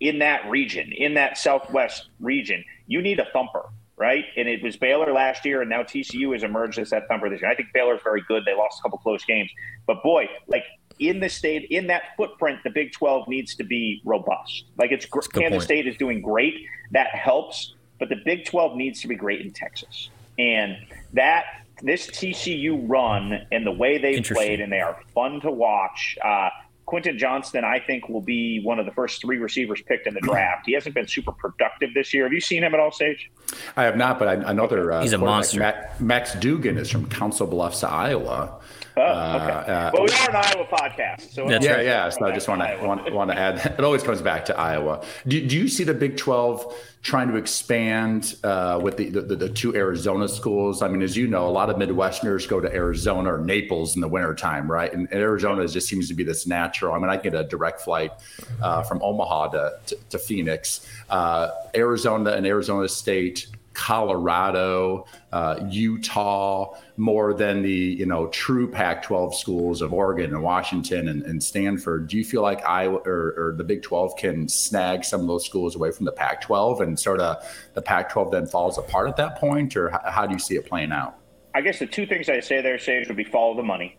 [0.00, 3.64] in that region, in that Southwest region, you need a thumper,
[3.96, 4.24] right?
[4.36, 7.40] And it was Baylor last year, and now TCU has emerged as that thumper this
[7.40, 7.50] year.
[7.50, 8.44] I think Baylor's very good.
[8.44, 9.50] They lost a couple close games,
[9.86, 10.64] but boy, like
[10.98, 14.64] in the state, in that footprint, the Big 12 needs to be robust.
[14.78, 15.62] Like it's Kansas point.
[15.62, 16.54] State is doing great.
[16.92, 20.76] That helps, but the Big 12 needs to be great in Texas, and
[21.12, 21.44] that.
[21.84, 26.16] This TCU run and the way they played, and they are fun to watch.
[26.24, 26.50] Uh,
[26.92, 30.20] Quentin Johnston, I think, will be one of the first three receivers picked in the
[30.20, 30.64] draft.
[30.66, 32.24] He hasn't been super productive this year.
[32.24, 33.30] Have you seen him at all, Sage?
[33.78, 35.60] I have not, but I, another uh, He's a monster.
[35.60, 38.60] Mac- Max Duggan is from Council Bluffs, Iowa.
[38.96, 39.72] Oh, okay.
[39.72, 41.84] uh, well, we are an Iowa podcast, so That's yeah, right.
[41.86, 42.08] yeah.
[42.10, 43.56] So I just want to want, want to add.
[43.78, 45.02] It always comes back to Iowa.
[45.26, 49.48] Do, do you see the Big Twelve trying to expand uh, with the, the the
[49.48, 50.82] two Arizona schools?
[50.82, 54.02] I mean, as you know, a lot of Midwesterners go to Arizona or Naples in
[54.02, 54.92] the wintertime, right?
[54.92, 56.94] And, and Arizona just seems to be this natural.
[56.94, 58.12] I mean, I get a direct flight
[58.60, 63.46] uh, from Omaha to to, to Phoenix, uh, Arizona and Arizona State.
[63.74, 71.08] Colorado, uh, Utah, more than the you know true Pac-12 schools of Oregon and Washington
[71.08, 72.08] and, and Stanford.
[72.08, 75.44] Do you feel like Iowa or, or the Big 12 can snag some of those
[75.44, 79.38] schools away from the Pac-12 and sort of the Pac-12 then falls apart at that
[79.38, 81.16] point, or how, how do you see it playing out?
[81.54, 83.98] I guess the two things I say there, Sage, would be follow the money,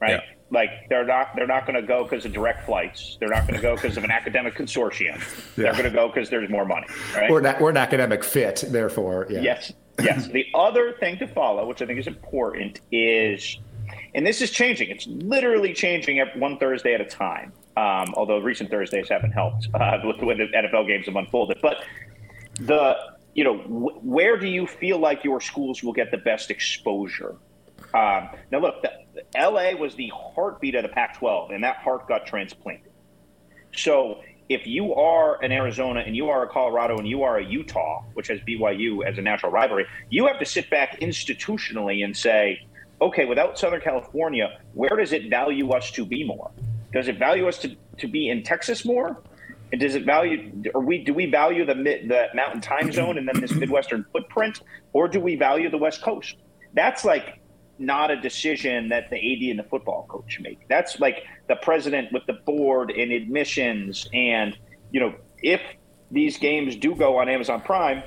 [0.00, 0.10] right?
[0.10, 0.34] Yeah.
[0.50, 3.18] Like they're not they're not going to go because of direct flights.
[3.20, 5.20] They're not going to go because of an academic consortium.
[5.56, 7.30] They're going to go because there's more money, right?
[7.30, 9.26] We're not, we're an academic fit, therefore.
[9.28, 9.40] Yeah.
[9.40, 10.26] Yes, yes.
[10.28, 13.58] the other thing to follow, which I think is important, is,
[14.14, 14.88] and this is changing.
[14.88, 17.52] It's literally changing every, one Thursday at a time.
[17.76, 21.58] Um, although recent Thursdays haven't helped uh, with the way the NFL games have unfolded.
[21.62, 21.84] But
[22.58, 22.96] the,
[23.34, 27.36] you know, wh- where do you feel like your schools will get the best exposure?
[27.94, 28.90] Um, now, look, the,
[29.36, 32.92] LA was the heartbeat of the Pac-12, and that heart got transplanted.
[33.74, 37.44] So if you are an Arizona and you are a Colorado and you are a
[37.44, 42.16] Utah, which has BYU as a natural rivalry, you have to sit back institutionally and
[42.16, 42.60] say,
[43.00, 46.50] okay, without Southern California, where does it value us to be more?
[46.92, 49.22] Does it value us to, to be in Texas more?
[49.70, 53.28] And does it value, or we do we value the the mountain time zone and
[53.28, 54.62] then this midwestern footprint,
[54.94, 56.36] or do we value the West Coast?
[56.72, 57.37] That's like
[57.78, 60.66] not a decision that the AD and the football coach make.
[60.68, 64.08] That's like the president with the board and admissions.
[64.12, 64.56] And,
[64.90, 65.60] you know, if
[66.10, 68.02] these games do go on Amazon Prime,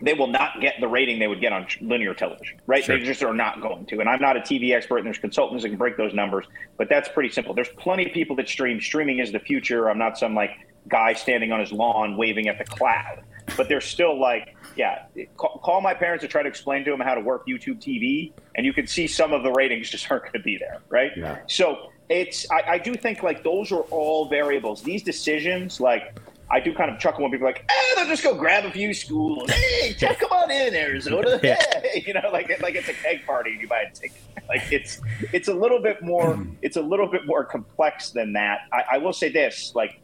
[0.00, 2.84] they will not get the rating they would get on linear television, right?
[2.84, 2.98] Sure.
[2.98, 4.00] They just are not going to.
[4.00, 6.44] And I'm not a TV expert, and there's consultants that can break those numbers,
[6.76, 7.54] but that's pretty simple.
[7.54, 8.80] There's plenty of people that stream.
[8.80, 9.88] Streaming is the future.
[9.88, 10.50] I'm not some like
[10.88, 13.22] guy standing on his lawn waving at the cloud,
[13.56, 17.00] but they're still like yeah, call, call, my parents to try to explain to them
[17.00, 20.24] how to work YouTube TV, and you can see some of the ratings just aren't
[20.24, 21.12] going to be there, right?
[21.16, 21.38] Yeah.
[21.46, 24.82] So it's I, I, do think like those are all variables.
[24.82, 26.18] These decisions, like
[26.50, 28.70] I do kind of chuckle when people are like, "Hey, they'll just go grab a
[28.70, 29.50] few schools.
[29.66, 31.38] Hey, Jeff, come on in, Arizona.
[31.42, 31.62] yeah.
[31.82, 34.18] Hey, you know, like like it's a keg party and you buy a ticket.
[34.48, 35.00] Like it's
[35.32, 38.60] it's a little bit more it's a little bit more complex than that.
[38.72, 40.00] I, I will say this, like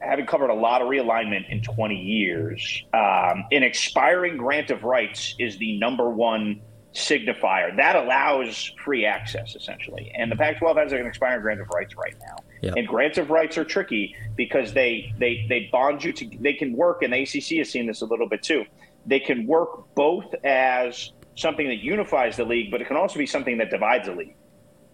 [0.00, 5.34] having covered a lot of realignment in 20 years, um, an expiring grant of rights
[5.38, 6.60] is the number one
[6.94, 10.12] signifier that allows free access essentially.
[10.14, 12.36] And the Pac-12 has an expiring grant of rights right now.
[12.60, 12.74] Yep.
[12.76, 16.76] And grants of rights are tricky because they they they bond you to they can
[16.76, 18.64] work, and the ACC has seen this a little bit too.
[19.06, 23.26] They can work both as something that unifies the league, but it can also be
[23.26, 24.36] something that divides the league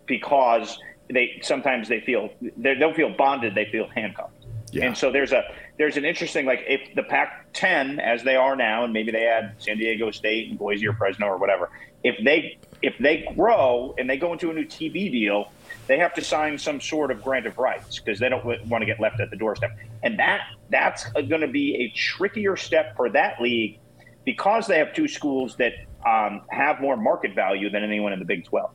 [0.06, 0.78] because
[1.12, 4.37] they sometimes they feel they don't feel bonded; they feel handcuffed.
[4.72, 4.86] Yeah.
[4.86, 5.42] And so there's a
[5.78, 9.54] there's an interesting like if the Pac-10 as they are now, and maybe they add
[9.58, 11.70] San Diego State and Boise or Fresno or whatever.
[12.04, 15.52] If they if they grow and they go into a new TV deal,
[15.86, 18.86] they have to sign some sort of grant of rights because they don't want to
[18.86, 19.76] get left at the doorstep.
[20.02, 23.78] And that that's going to be a trickier step for that league
[24.24, 25.72] because they have two schools that
[26.06, 28.70] um, have more market value than anyone in the Big 12.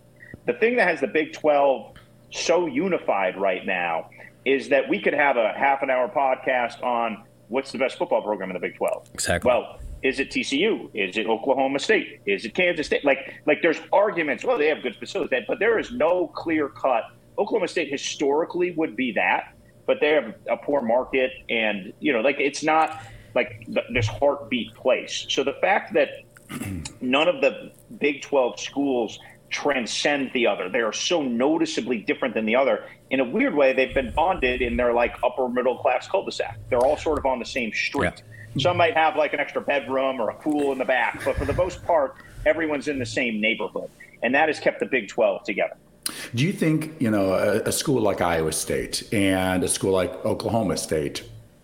[0.46, 1.96] The thing that has the Big 12
[2.32, 4.10] so unified right now
[4.46, 8.22] is that we could have a half an hour podcast on what's the best football
[8.22, 9.10] program in the Big 12.
[9.14, 9.48] Exactly.
[9.48, 10.90] Well, is it TCU?
[10.94, 12.22] Is it Oklahoma State?
[12.26, 13.06] Is it Kansas State?
[13.06, 14.44] Like, like there's arguments.
[14.44, 17.04] Well, they have good facilities, but there is no clear cut.
[17.38, 22.22] Oklahoma State historically would be that, but they have a poor market, and you know,
[22.22, 23.02] like it's not
[23.34, 25.26] like this heartbeat place.
[25.30, 26.10] So the fact that
[27.02, 29.20] none of the Big 12 schools
[29.54, 30.68] transcend the other.
[30.68, 32.86] They are so noticeably different than the other.
[33.12, 36.60] In a weird way, they've been bonded in their like upper middle class cul-de-sac.
[36.70, 38.24] They're all sort of on the same street.
[38.56, 38.62] Yeah.
[38.62, 41.46] Some might have like an extra bedroom or a pool in the back, but for
[41.46, 43.90] the most part, everyone's in the same neighborhood,
[44.22, 45.76] and that has kept the Big 12 together.
[46.36, 50.14] Do you think you know a, a school like Iowa State and a school like
[50.26, 51.24] Oklahoma State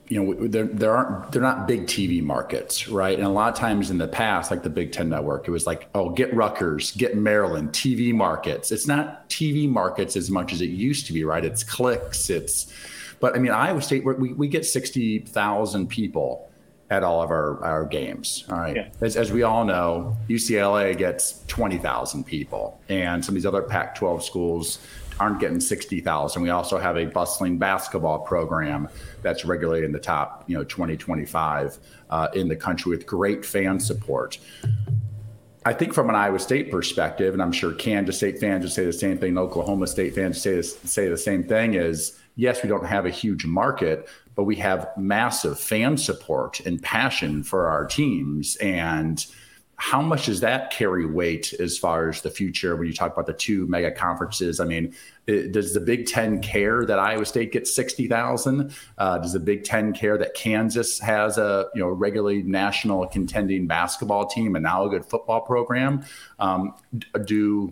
[0.10, 3.16] you know, there, there aren't, they're not big TV markets, right?
[3.16, 5.68] And a lot of times in the past, like the Big Ten Network, it was
[5.68, 8.72] like, oh, get Rutgers, get Maryland, TV markets.
[8.72, 11.46] It's not TV markets as much as it used to be, right?
[11.46, 12.74] It's clicks, it's,
[13.20, 16.50] but I mean, Iowa State, we, we get 60,000 people
[16.90, 18.46] at all of our, our games.
[18.50, 18.76] All right.
[18.76, 18.90] Yeah.
[19.02, 23.94] As, as we all know, UCLA gets 20,000 people, and some of these other Pac
[23.94, 24.80] 12 schools
[25.20, 26.42] aren't getting 60,000.
[26.42, 28.88] We also have a bustling basketball program
[29.22, 31.78] that's regulated in the top, you know, 2025
[32.10, 34.40] uh, in the country with great fan support.
[35.66, 38.86] I think from an Iowa State perspective, and I'm sure Kansas State fans would say
[38.86, 42.70] the same thing, Oklahoma State fans say this, say the same thing is yes, we
[42.70, 47.86] don't have a huge market, but we have massive fan support and passion for our
[47.86, 48.56] teams.
[48.58, 49.26] And
[49.80, 53.26] how much does that carry weight as far as the future when you talk about
[53.26, 54.60] the two mega conferences?
[54.60, 54.94] I mean,
[55.26, 58.76] it, does the Big Ten care that Iowa State gets sixty thousand?
[58.98, 63.68] Uh, does the Big Ten care that Kansas has a you know regularly national contending
[63.68, 66.04] basketball team and now a good football program?
[66.40, 66.76] Um,
[67.24, 67.72] do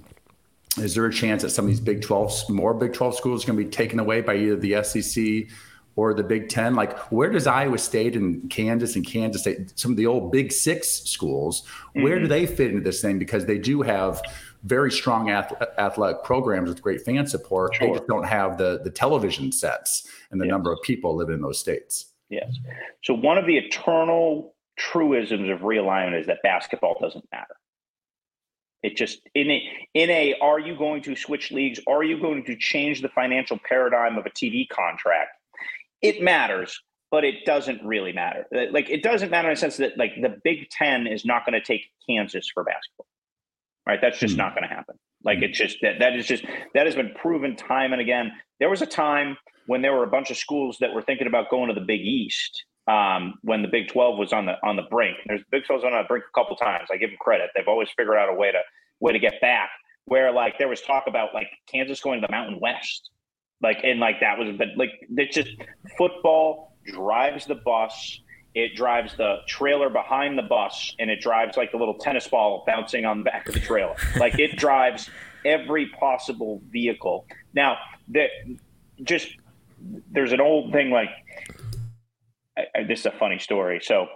[0.78, 3.48] is there a chance that some of these Big 12, more Big 12 schools are
[3.48, 5.48] going to be taken away by either the SEC
[5.97, 6.75] or the Big Ten?
[6.75, 10.53] Like, where does Iowa State and Kansas and Kansas State, some of the old Big
[10.53, 12.03] Six schools, mm-hmm.
[12.03, 12.29] where do mm-hmm.
[12.29, 13.19] they fit into this thing?
[13.19, 14.21] Because they do have
[14.63, 17.75] very strong athletic programs with great fan support.
[17.75, 17.88] Sure.
[17.88, 20.51] They just don't have the the television sets and the yes.
[20.51, 22.13] number of people living in those states.
[22.30, 22.57] Yes.
[23.03, 27.55] So one of the eternal truisms of realignment is that basketball doesn't matter.
[28.84, 29.61] It just in a
[29.93, 31.80] in a are you going to switch leagues?
[31.88, 35.32] Are you going to change the financial paradigm of a TV contract?
[36.02, 36.82] It matters,
[37.12, 38.45] but it doesn't really matter.
[38.56, 41.45] Uh, like it doesn't matter in the sense that like the Big Ten is not
[41.45, 43.08] going to take Kansas for basketball,
[43.86, 44.00] right?
[44.02, 44.95] That's just mm not going to happen.
[45.24, 48.32] Like it's just that that is just that has been proven time and again.
[48.60, 49.38] There was a time
[49.68, 52.02] when there were a bunch of schools that were thinking about going to the Big
[52.02, 55.18] East um, when the Big 12 was on the on the brink.
[55.28, 56.88] There's Big 12's on the brink a couple times.
[56.91, 57.50] I give them credit.
[57.56, 58.62] They've always figured out a way to
[59.00, 59.70] way to get back.
[60.06, 63.10] Where like there was talk about like Kansas going to the Mountain West,
[63.62, 65.49] like and like that was but like it's just
[65.97, 68.22] football drives the bus.
[68.55, 72.64] It drives the trailer behind the bus, and it drives like the little tennis ball
[72.66, 73.95] bouncing on the back of the trailer.
[74.20, 75.10] like it drives
[75.45, 77.26] every possible vehicle.
[77.53, 77.78] Now
[78.10, 78.30] that
[79.03, 79.30] just
[80.12, 81.10] there's an old thing like
[82.58, 83.80] I, I, this is a funny story.
[83.84, 84.08] So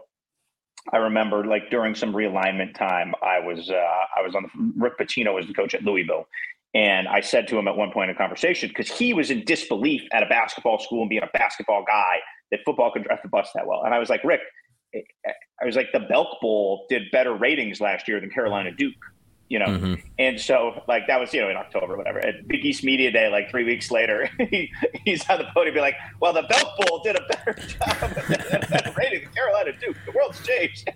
[0.92, 4.98] I remember like during some realignment time, I was uh, I was on the, Rick
[4.98, 6.28] Pitino was the coach at Louisville,
[6.74, 10.04] and I said to him at one point in conversation because he was in disbelief
[10.14, 12.18] at a basketball school and being a basketball guy
[12.52, 14.42] that football could drive the bus that well, and I was like, Rick,
[14.94, 18.96] I was like the Belk Bowl did better ratings last year than Carolina Duke
[19.52, 19.66] you know.
[19.66, 19.96] Mm-hmm.
[20.18, 22.20] And so, like, that was, you know, in October, whatever.
[22.20, 24.72] At Big East Media Day, like three weeks later, he,
[25.04, 27.82] he's on the podium, be like, well, the Belk Bowl did a better job
[28.72, 29.98] at rating than Carolina Duke.
[30.06, 30.90] The world's changed.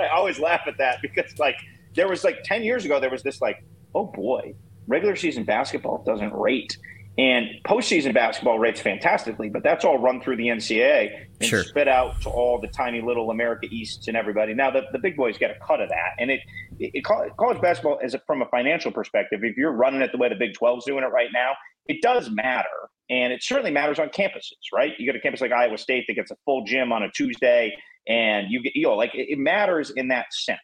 [0.00, 1.56] I always laugh at that because, like,
[1.94, 3.62] there was like 10 years ago, there was this, like,
[3.98, 4.54] oh boy,
[4.86, 6.78] regular season basketball doesn't rate.
[7.18, 11.64] And postseason basketball rates fantastically, but that's all run through the NCAA and sure.
[11.64, 14.54] spit out to all the tiny little America Easts and everybody.
[14.54, 16.40] Now the, the big boys get a cut of that, and it,
[16.78, 19.40] it college basketball is from a financial perspective.
[19.42, 21.54] If you're running it the way the Big 12 is doing it right now,
[21.86, 22.68] it does matter,
[23.10, 24.92] and it certainly matters on campuses, right?
[24.96, 27.76] You get a campus like Iowa State that gets a full gym on a Tuesday,
[28.06, 30.60] and you get you know like it, it matters in that sense.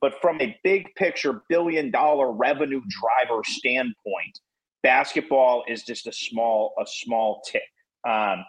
[0.00, 4.38] But from a big picture, billion dollar revenue driver standpoint
[4.82, 7.62] basketball is just a small a small tick.
[8.06, 8.44] Um,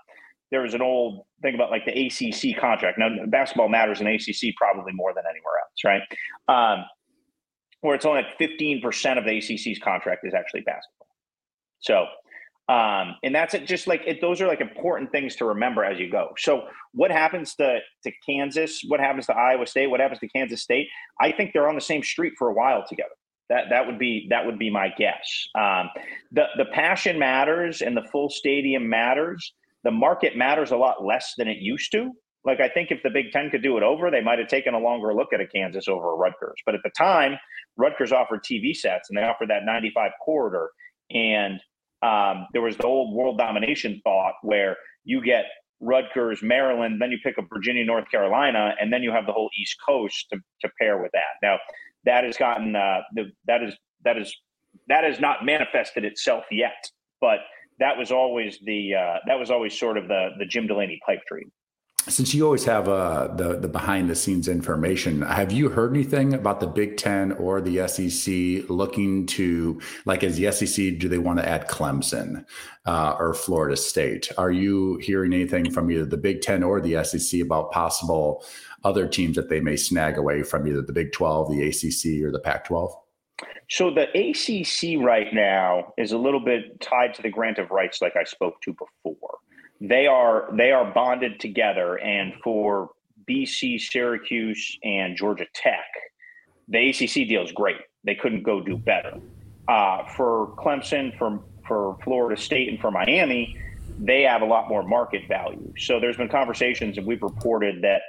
[0.52, 3.00] there was an old thing about like the ACC contract.
[3.00, 6.02] Now, basketball matters in ACC probably more than anywhere else, right?
[6.48, 6.86] Um,
[7.82, 11.08] where it's only like 15% of the ACC's contract is actually basketball.
[11.80, 12.06] So,
[12.68, 13.68] um, and that's it.
[13.68, 16.30] Just like it, those are like important things to remember as you go.
[16.38, 16.64] So,
[16.94, 18.82] what happens to to Kansas?
[18.88, 19.88] What happens to Iowa State?
[19.88, 20.88] What happens to Kansas State?
[21.22, 23.14] I think they're on the same street for a while together.
[23.50, 25.48] That that would be that would be my guess.
[25.54, 25.90] Um,
[26.32, 29.54] the the passion matters and the full stadium matters.
[29.84, 32.12] The market matters a lot less than it used to.
[32.46, 34.74] Like I think if the Big Ten could do it over, they might have taken
[34.74, 36.60] a longer look at a Kansas over a Rutgers.
[36.66, 37.38] But at the time,
[37.78, 40.72] Rutgers offered TV sets and they offered that 95 corridor,
[41.12, 41.60] and
[42.02, 45.46] um, there was the old world domination thought where you get
[45.80, 49.50] Rutgers, Maryland, then you pick up Virginia, North Carolina, and then you have the whole
[49.60, 51.36] East Coast to, to pair with that.
[51.42, 51.58] Now,
[52.06, 54.36] that has gotten uh, the, that is that is
[54.88, 56.90] that has not manifested itself yet,
[57.20, 57.40] but
[57.80, 61.22] that was always the uh, that was always sort of the the Jim Delaney pipe
[61.28, 61.52] dream.
[62.08, 66.36] Since you always have uh, the the behind the scenes information, have you heard anything
[66.36, 71.00] about the Big Ten or the SEC looking to like as the SEC?
[71.00, 72.46] Do they want to add Clemson
[72.86, 74.32] uh, or Florida State?
[74.38, 78.46] Are you hearing anything from either the Big Ten or the SEC about possible
[78.84, 82.32] other teams that they may snag away from either the Big 12, the ACC, or
[82.32, 82.96] the Pac 12?
[83.68, 88.00] So the ACC right now is a little bit tied to the grant of rights,
[88.00, 89.40] like I spoke to before.
[89.82, 92.92] They are they are bonded together, and for
[93.30, 95.86] BC, Syracuse, and Georgia Tech,
[96.68, 97.78] the ACC deal is great.
[98.04, 99.20] They couldn't go do better.
[99.68, 103.58] Uh, for Clemson, for for Florida State, and for Miami,
[104.00, 105.74] they have a lot more market value.
[105.78, 108.02] So there's been conversations, and we've reported that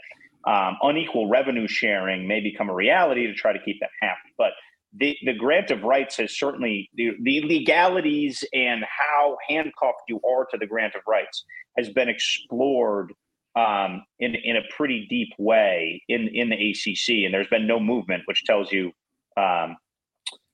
[0.47, 4.33] um, unequal revenue sharing may become a reality to try to keep them happy.
[4.39, 4.53] But
[4.99, 10.47] the, the grant of rights has certainly the, the legalities and how handcuffed you are
[10.47, 11.45] to the grant of rights
[11.77, 13.13] has been explored
[13.57, 17.81] um, in in a pretty deep way in in the ACC, and there's been no
[17.81, 18.93] movement, which tells you
[19.37, 19.77] um,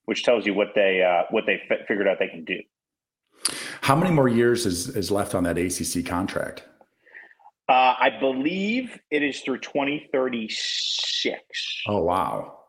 [0.05, 2.61] which tells you what they uh, what they f- figured out they can do.
[3.80, 6.64] How many more years is is left on that ACC contract?
[7.68, 11.82] Uh, I believe it is through 2036.
[11.86, 12.61] Oh, wow.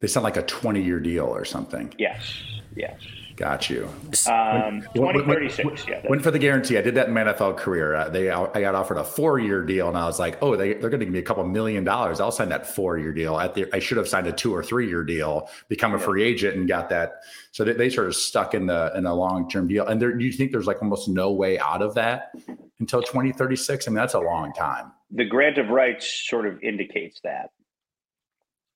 [0.00, 1.92] They sound like a 20 year deal or something.
[1.98, 2.42] Yes.
[2.74, 3.00] Yes.
[3.36, 3.88] Got you.
[4.30, 5.86] Um, 2036.
[5.88, 6.02] yeah.
[6.06, 6.76] Went for the guarantee.
[6.76, 7.94] I did that in my NFL career.
[7.94, 10.74] Uh, they, I got offered a four year deal, and I was like, oh, they,
[10.74, 12.20] they're going to give me a couple million dollars.
[12.20, 13.38] I'll sign that four year deal.
[13.54, 16.04] The, I should have signed a two or three year deal, become a yeah.
[16.04, 17.22] free agent, and got that.
[17.52, 19.86] So they, they sort of stuck in the in a long term deal.
[19.86, 22.34] And there, you think there's like almost no way out of that
[22.78, 23.88] until 2036?
[23.88, 24.92] I mean, that's a long time.
[25.12, 27.52] The grant of rights sort of indicates that.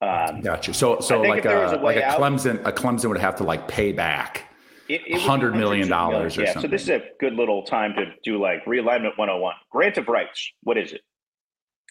[0.01, 0.75] Um, gotcha.
[0.75, 3.93] So, so like a, a like a Clemson, a Clemson would have to like pay
[3.93, 4.49] back
[4.89, 6.71] it, hundred million dollars or yeah, something.
[6.71, 9.55] So this is a good little time to do like realignment 101.
[9.71, 10.51] Grant of rights.
[10.63, 11.01] What is it?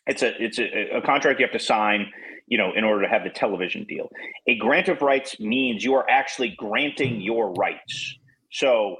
[0.05, 2.11] It's a it's a, a contract you have to sign,
[2.47, 4.09] you know, in order to have the television deal.
[4.47, 8.17] A grant of rights means you are actually granting your rights.
[8.51, 8.97] So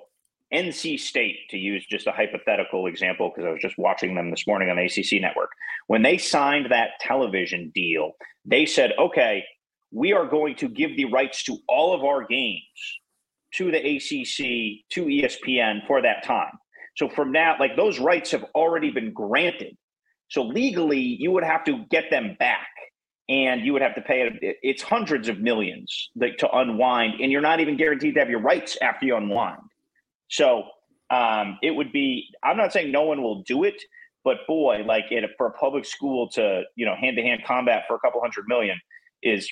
[0.54, 4.46] NC State, to use just a hypothetical example, because I was just watching them this
[4.46, 5.50] morning on the ACC network,
[5.88, 8.12] when they signed that television deal,
[8.46, 9.44] they said, okay,
[9.92, 12.62] we are going to give the rights to all of our games
[13.56, 16.52] to the ACC, to ESPN for that time.
[16.98, 19.76] So from now, like those rights have already been granted.
[20.30, 22.68] So legally, you would have to get them back
[23.30, 24.58] and you would have to pay it.
[24.62, 28.78] It's hundreds of millions to unwind, and you're not even guaranteed to have your rights
[28.82, 29.62] after you unwind.
[30.30, 30.64] So
[31.10, 32.28] um, it would be.
[32.44, 33.82] I'm not saying no one will do it,
[34.24, 37.84] but boy, like it, for a public school to you know hand to hand combat
[37.88, 38.80] for a couple hundred million
[39.22, 39.50] is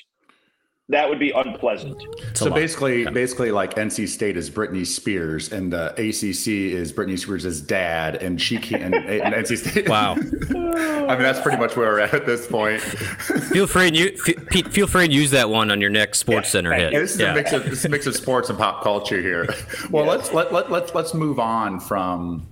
[0.92, 2.04] that would be unpleasant.
[2.34, 7.62] so basically, basically, like NC State is Britney Spears, and the ACC is Britney Spears'
[7.62, 8.82] dad, and she can't.
[8.84, 9.72] And, and NC State.
[9.92, 10.14] Wow.
[10.14, 12.82] I mean, that's pretty much where we're at at this point.
[12.82, 14.12] feel free and you,
[14.50, 14.68] Pete.
[14.72, 16.94] Feel free and use that one on your next Sports yeah, Center hit.
[16.94, 17.32] This is yeah.
[17.32, 19.48] a mix of this is a mix of sports and pop culture here.
[19.90, 20.12] Well, yeah.
[20.12, 22.48] let's let, let let's let's move on from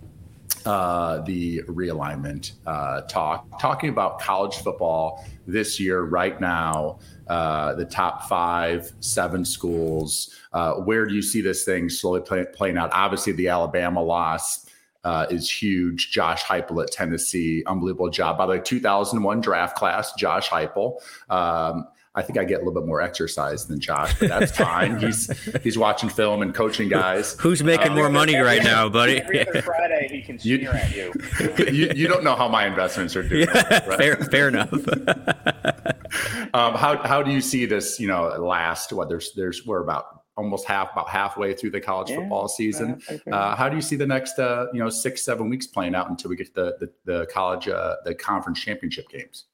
[0.66, 7.00] uh, the realignment uh, talk, talking about college football this year, right now,
[7.30, 10.36] uh, the top five, seven schools.
[10.52, 12.90] Uh, where do you see this thing slowly play, playing out?
[12.92, 14.66] Obviously, the Alabama loss
[15.04, 16.12] uh, is huge.
[16.12, 18.38] Josh Heupel at Tennessee, unbelievable job.
[18.38, 21.00] By the way, 2001 draft class, Josh Heupel.
[21.30, 21.88] Um,
[22.20, 25.00] I think I get a little bit more exercise than Josh, but that's fine.
[25.04, 25.32] he's
[25.64, 27.38] he's watching film and coaching guys.
[27.40, 29.22] Who's making uh, more money right now, buddy?
[29.22, 31.14] Every other Friday, he can sneer you, at you.
[31.72, 31.92] you.
[31.96, 33.48] You don't know how my investments are doing.
[33.48, 33.98] Yeah, right?
[33.98, 34.74] Fair, fair enough.
[36.54, 38.02] um, how how do you see this?
[38.02, 42.10] You know, last what there's there's we're about almost half about halfway through the college
[42.10, 43.02] yeah, football season.
[43.32, 46.10] Uh, how do you see the next uh, you know six seven weeks playing out
[46.10, 49.46] until we get to the the, the college uh, the conference championship games?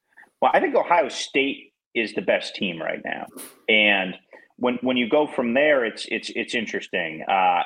[0.41, 3.25] Well, I think Ohio State is the best team right now.
[3.69, 4.15] And
[4.57, 7.23] when when you go from there, it's it's it's interesting.
[7.27, 7.63] Uh,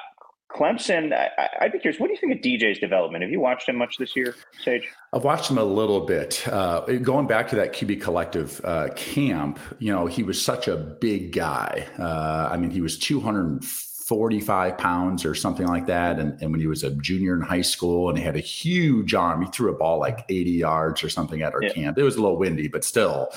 [0.52, 2.00] Clemson, I, would be curious.
[2.00, 3.22] What do you think of DJ's development?
[3.22, 4.88] Have you watched him much this year, Sage?
[5.14, 6.44] I've watched him a little bit.
[6.48, 10.76] Uh, going back to that QB collective uh, camp, you know, he was such a
[10.76, 11.88] big guy.
[12.00, 16.18] Uh, I mean, he was 245 pounds or something like that.
[16.18, 19.14] And, and when he was a junior in high school and he had a huge
[19.14, 21.74] arm, he threw a ball like 80 yards or something at our yeah.
[21.74, 22.00] camp.
[22.00, 23.30] It was a little windy, but still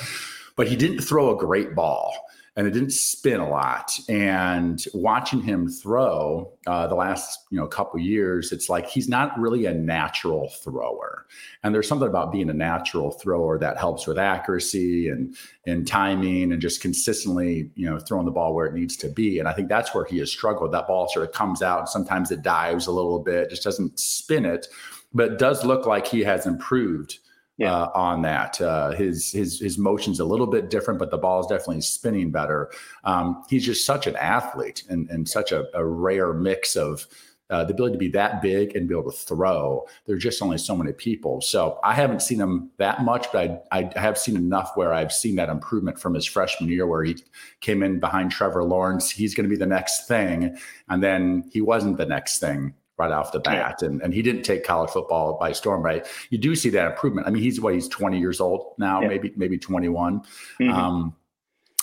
[0.57, 2.14] but he didn't throw a great ball
[2.55, 3.98] and it didn't spin a lot.
[4.11, 9.38] And watching him throw uh, the last you know couple years, it's like he's not
[9.38, 11.26] really a natural thrower.
[11.62, 15.34] And there's something about being a natural thrower that helps with accuracy and
[15.66, 19.38] and timing and just consistently you know throwing the ball where it needs to be.
[19.38, 20.72] And I think that's where he has struggled.
[20.72, 24.44] That ball sort of comes out, sometimes it dives a little bit, just doesn't spin
[24.44, 24.68] it.
[25.14, 27.18] But it does look like he has improved
[27.62, 27.74] yeah.
[27.74, 28.60] uh, on that.
[28.60, 32.30] Uh, his his his motion's a little bit different, but the ball is definitely spinning
[32.30, 32.70] better.
[33.04, 37.06] Um, he's just such an athlete and and such a, a rare mix of.
[37.50, 39.86] Uh, the ability to be that big and be able to throw.
[40.06, 41.42] There's just only so many people.
[41.42, 45.12] So I haven't seen him that much, but I, I have seen enough where I've
[45.12, 47.22] seen that improvement from his freshman year, where he
[47.60, 49.10] came in behind Trevor Lawrence.
[49.10, 50.56] He's going to be the next thing,
[50.88, 52.72] and then he wasn't the next thing
[53.03, 53.78] right off the bat.
[53.80, 53.88] Yeah.
[53.88, 56.07] And, and he didn't take college football by storm, right?
[56.30, 57.26] You do see that improvement.
[57.26, 59.09] I mean, he's what he's 20 years old now, yeah.
[59.09, 60.20] maybe, maybe 21.
[60.20, 60.70] Mm-hmm.
[60.70, 61.16] Um,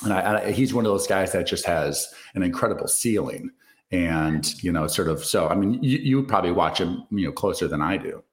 [0.04, 3.52] and I, I, he's one of those guys that just has an incredible ceiling.
[3.92, 7.32] And, you know, sort of, so, I mean, you, you probably watch him, you know,
[7.32, 8.24] closer than I do.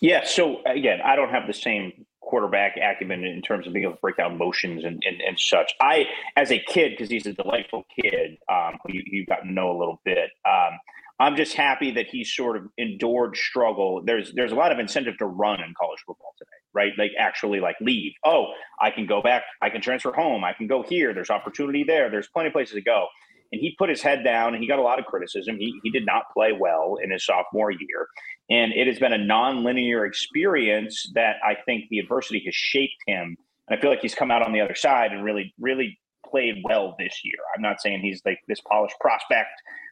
[0.00, 0.24] Yeah.
[0.24, 4.00] So again, I don't have the same quarterback acumen in terms of being able to
[4.00, 5.72] break down motions and, and, and such.
[5.80, 6.04] I,
[6.36, 9.70] as a kid, because he's a delightful kid, um, who you, you got to know
[9.70, 10.78] a little bit, um,
[11.20, 14.02] I'm just happy that he sort of endured struggle.
[14.04, 16.92] There's there's a lot of incentive to run in college football today, right?
[16.96, 18.12] Like actually like leave.
[18.24, 18.46] Oh,
[18.80, 21.12] I can go back, I can transfer home, I can go here.
[21.12, 22.08] There's opportunity there.
[22.10, 23.06] There's plenty of places to go.
[23.50, 25.56] And he put his head down and he got a lot of criticism.
[25.58, 28.06] He he did not play well in his sophomore year.
[28.50, 33.36] And it has been a non-linear experience that I think the adversity has shaped him.
[33.68, 36.62] And I feel like he's come out on the other side and really, really played
[36.64, 37.38] well this year.
[37.54, 39.50] I'm not saying he's like this polished prospect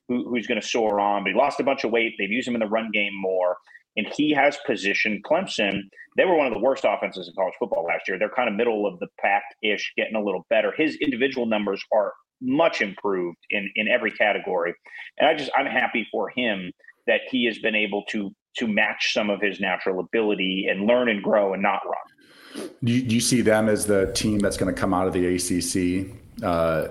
[0.08, 2.14] who, who's going to soar on, but he lost a bunch of weight.
[2.18, 3.56] They've used him in the run game more.
[3.96, 5.80] And he has positioned Clemson.
[6.16, 8.18] They were one of the worst offenses in college football last year.
[8.18, 10.72] They're kind of middle of the pack ish, getting a little better.
[10.76, 14.74] His individual numbers are much improved in in every category,
[15.18, 16.70] and I just I'm happy for him
[17.06, 21.08] that he has been able to to match some of his natural ability and learn
[21.08, 22.68] and grow and not run.
[22.82, 25.12] Do you, do you see them as the team that's going to come out of
[25.12, 26.10] the ACC?
[26.42, 26.88] Uh,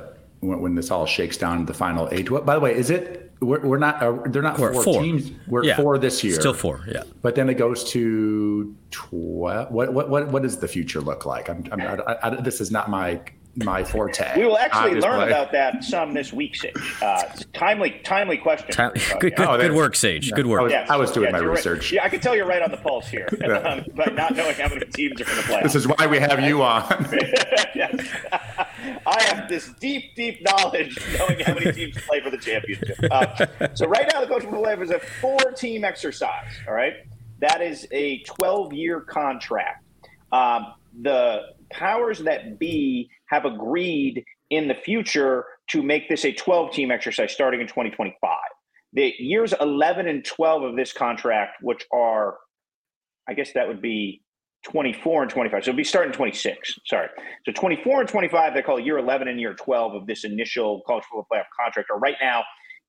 [0.48, 2.30] when, when this all shakes down to the final eight.
[2.30, 5.32] By the way, is it we're, we're not uh, they're not four, four, teams.
[5.48, 5.76] We're yeah.
[5.76, 6.36] four this year.
[6.36, 7.04] Still four, yeah.
[7.22, 9.72] But then it goes to twelve.
[9.72, 11.50] What what what what does the future look like?
[11.50, 13.22] I'm, I'm I, I, this is not my
[13.58, 14.38] my forte.
[14.38, 15.28] We will actually learn play.
[15.28, 16.74] about that some this week, Sage.
[17.02, 18.72] Uh, timely, timely question.
[18.72, 20.30] Time, good, good, oh, good, work, Sage.
[20.30, 20.36] Yeah.
[20.36, 20.60] Good work.
[20.60, 21.84] I was, yes, I was doing yes, my research.
[21.84, 21.92] Right.
[21.94, 23.28] Yeah, I can tell you're right on the pulse here,
[23.66, 25.64] um, but not knowing how many teams are going to play.
[25.64, 26.84] This is why we have you on.
[29.08, 32.98] I have this deep, deep knowledge knowing how many teams play for the championship.
[33.10, 36.52] Uh, so right now, the coach will play is a four-team exercise.
[36.68, 36.94] All right,
[37.40, 39.84] that is a 12-year contract.
[40.32, 46.72] Um, the powers that be have agreed in the future to make this a 12
[46.72, 48.38] team exercise starting in 2025.
[48.94, 52.38] The years 11 and 12 of this contract, which are,
[53.28, 54.22] I guess that would be
[54.66, 55.64] 24 and 25.
[55.64, 56.80] So it'll be starting 26.
[56.86, 57.10] Sorry.
[57.46, 61.04] So 24 and 25, they call year 11 and year 12 of this initial college
[61.06, 62.44] football playoff contract are right now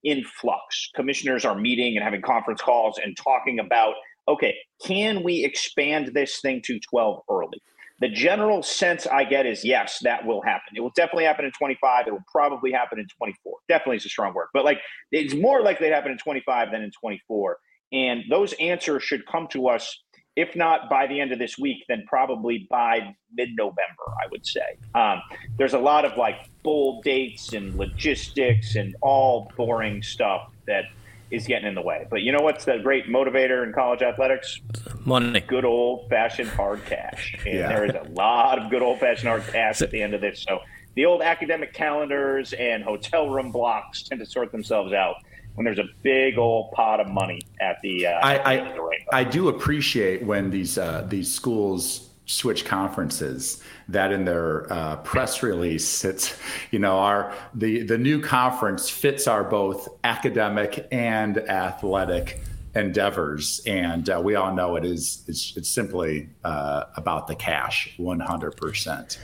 [0.05, 0.91] in flux.
[0.95, 3.95] Commissioners are meeting and having conference calls and talking about,
[4.29, 7.61] okay, can we expand this thing to 12 early?
[8.01, 10.77] The general sense I get is yes, that will happen.
[10.77, 12.07] It will definitely happen in 25.
[12.07, 13.55] It will probably happen in 24.
[13.69, 14.81] Definitely is a strong word, but like
[15.13, 17.59] it's more likely to happen in 25 than in 24.
[17.93, 20.03] And those answers should come to us,
[20.35, 24.47] if not by the end of this week, then probably by mid November, I would
[24.47, 24.77] say.
[24.95, 25.23] Um,
[25.57, 30.85] there's a lot of like bold dates and logistics and all boring stuff that
[31.31, 32.07] is getting in the way.
[32.09, 34.61] But you know what's the great motivator in college athletics?
[35.05, 35.41] Money.
[35.41, 37.37] Good old fashioned hard cash.
[37.45, 37.69] And yeah.
[37.69, 40.43] there is a lot of good old fashioned hard cash at the end of this.
[40.43, 40.61] So
[40.95, 45.17] the old academic calendars and hotel room blocks tend to sort themselves out
[45.55, 48.07] when there's a big old pot of money at the.
[48.07, 48.77] Uh, I I,
[49.13, 55.43] I, do appreciate when these uh, these schools switch conferences that in their uh, press
[55.45, 56.37] release it's
[56.73, 62.41] you know our the the new conference fits our both academic and athletic
[62.77, 63.61] endeavors.
[63.67, 69.19] And uh, we all know it is it's, it's simply uh, about the cash 100%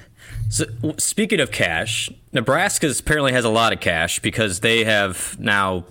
[0.48, 0.64] so
[0.98, 5.84] speaking of cash nebraska apparently has a lot of cash because they have now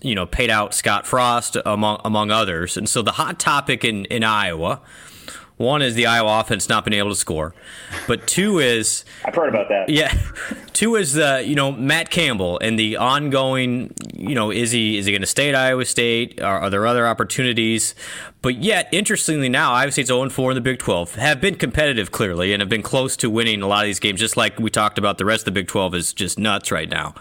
[0.00, 2.76] you know paid out scott frost among among others.
[2.76, 4.80] And so the hot topic in in iowa
[5.56, 7.54] one is the Iowa offense not being able to score,
[8.06, 9.88] but two is I've heard about that.
[9.88, 10.16] Yeah,
[10.72, 15.06] two is the you know Matt Campbell and the ongoing you know is he is
[15.06, 16.40] he going to stay at Iowa State?
[16.40, 17.94] Are, are, there other opportunities?
[18.42, 22.10] But yet, interestingly, now Iowa State's 0 4 in the Big 12 have been competitive
[22.10, 24.18] clearly and have been close to winning a lot of these games.
[24.18, 26.88] Just like we talked about, the rest of the Big 12 is just nuts right
[26.88, 27.14] now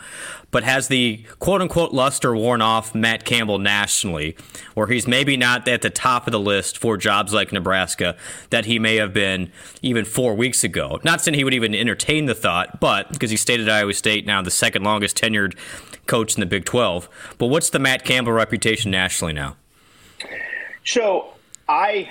[0.52, 4.36] but has the quote unquote luster worn off Matt Campbell nationally,
[4.76, 8.16] where he's maybe not at the top of the list for jobs like Nebraska
[8.50, 9.52] that he may have been
[9.82, 11.00] even four weeks ago?
[11.04, 14.26] Not saying he would even entertain the thought, but because he stayed at Iowa State,
[14.26, 15.58] now the second longest tenured
[16.06, 17.10] coach in the Big 12.
[17.38, 19.56] But what's the Matt Campbell reputation nationally now?
[20.84, 21.34] So
[21.68, 22.10] I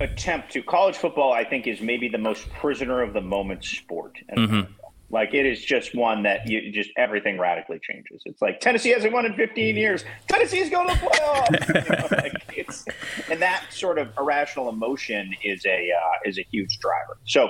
[0.00, 1.32] attempt to college football.
[1.32, 4.18] I think is maybe the most prisoner of the moment sport.
[4.36, 4.72] Mm-hmm.
[5.08, 8.22] Like it is just one that you just everything radically changes.
[8.24, 10.04] It's like Tennessee hasn't won in 15 years.
[10.28, 11.68] Tennessee's going to the playoffs.
[11.88, 12.84] you know, like it's,
[13.30, 17.18] and that sort of irrational emotion is a uh, is a huge driver.
[17.24, 17.48] So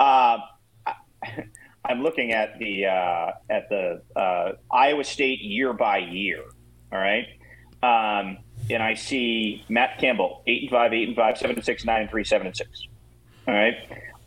[0.00, 0.38] uh,
[1.84, 6.42] I'm looking at the uh, at the uh, Iowa State year by year.
[6.92, 7.26] All right.
[7.80, 8.38] Um,
[8.70, 12.02] and I see Matt Campbell, eight and five, eight and five, seven and six, nine
[12.02, 12.86] and three, seven and six.
[13.46, 13.74] All right.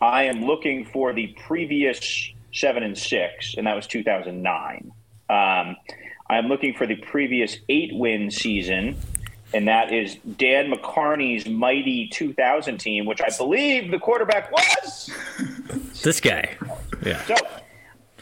[0.02, 4.92] I am looking for the previous seven and six, and that was 2009.
[5.30, 5.78] Um,
[6.30, 8.98] I'm looking for the previous eight win season,
[9.54, 15.12] and that is Dan McCarney's mighty 2000 team, which I believe the quarterback was
[16.04, 16.58] this guy.
[17.06, 17.24] Yeah.
[17.26, 17.36] So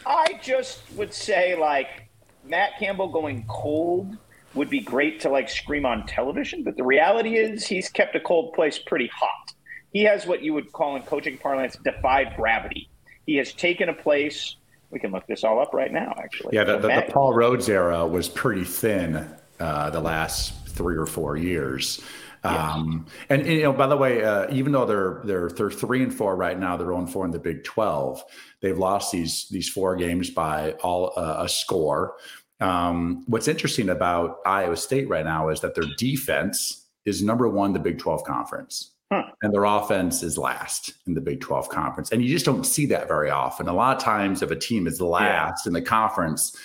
[0.05, 2.09] I just would say, like,
[2.43, 4.17] Matt Campbell going cold
[4.55, 8.19] would be great to like scream on television, but the reality is he's kept a
[8.19, 9.53] cold place pretty hot.
[9.93, 12.89] He has what you would call in coaching parlance defied gravity.
[13.25, 14.55] He has taken a place.
[14.91, 16.55] We can look this all up right now, actually.
[16.55, 19.27] Yeah, the, the, the Paul Rhoads era was pretty thin
[19.59, 22.01] uh, the last three or four years.
[22.43, 26.01] Um, and, and, you know, by the way, uh, even though they're they're they're three
[26.01, 28.23] and four right now, they're on four in the Big Twelve.
[28.61, 32.15] They've lost these these four games by all uh, a score.
[32.59, 37.73] Um, what's interesting about Iowa State right now is that their defense is number one
[37.73, 38.91] the Big Twelve conference.
[39.11, 39.23] Huh.
[39.41, 42.11] And their offense is last in the Big 12 conference.
[42.11, 43.67] And you just don't see that very often.
[43.67, 45.69] A lot of times, if a team is last yeah.
[45.69, 46.55] in the conference,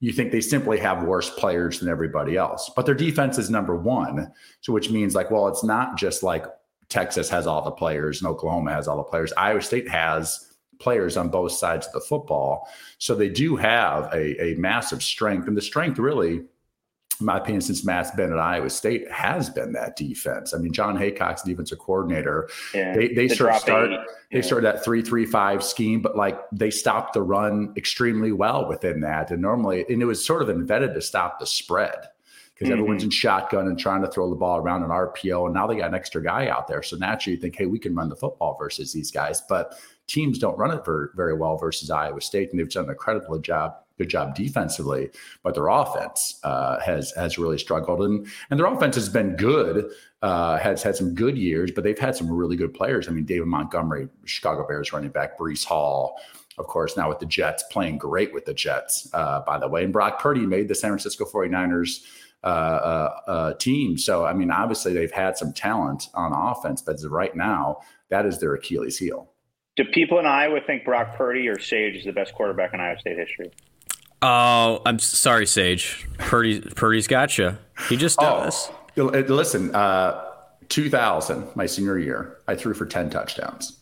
[0.00, 2.70] you think they simply have worse players than everybody else.
[2.76, 4.30] But their defense is number one.
[4.60, 6.44] So, which means like, well, it's not just like
[6.90, 9.32] Texas has all the players and Oklahoma has all the players.
[9.38, 10.43] Iowa State has
[10.78, 12.68] players on both sides of the football.
[12.98, 15.48] So they do have a, a massive strength.
[15.48, 16.42] And the strength really
[17.20, 20.52] in my opinion, since Matt's been at Iowa State, has been that defense.
[20.52, 22.48] I mean, Jon Heacock's defensive coordinator.
[22.74, 24.00] Yeah, they they the sort of start eight.
[24.32, 24.44] they yeah.
[24.44, 29.00] started that three three five scheme, but like they stopped the run extremely well within
[29.02, 29.30] that.
[29.30, 32.08] And normally, and it was sort of invented to stop the spread
[32.54, 32.72] because mm-hmm.
[32.72, 35.46] everyone's in shotgun and trying to throw the ball around an RPO.
[35.46, 36.82] And now they got an extra guy out there.
[36.82, 39.42] So naturally you think, hey, we can run the football versus these guys.
[39.48, 39.76] But
[40.06, 42.50] teams don't run it very, very well versus Iowa State.
[42.50, 45.10] And they've done an incredible job good job defensively,
[45.42, 49.90] but their offense uh, has has really struggled, and and their offense has been good,
[50.22, 53.08] uh, has had some good years, but they've had some really good players.
[53.08, 56.20] I mean, David Montgomery, Chicago Bears running back, Breece Hall,
[56.58, 59.84] of course, now with the Jets, playing great with the Jets, uh, by the way,
[59.84, 62.00] and Brock Purdy made the San Francisco 49ers.
[62.42, 63.96] Uh, uh, uh, team.
[63.96, 67.78] So, I mean, obviously they've had some talent on offense, but right now,
[68.10, 69.30] that is their Achilles heel.
[69.76, 72.98] Do people in Iowa think Brock Purdy or Sage is the best quarterback in Iowa
[73.00, 73.50] State history?
[74.22, 76.06] Oh, I'm sorry, Sage.
[76.18, 77.58] Purdy, Purdy's got you.
[77.88, 78.70] He just oh, does.
[78.96, 80.24] Oh, listen, uh,
[80.68, 83.78] 2000, my senior year, I threw for 10 touchdowns.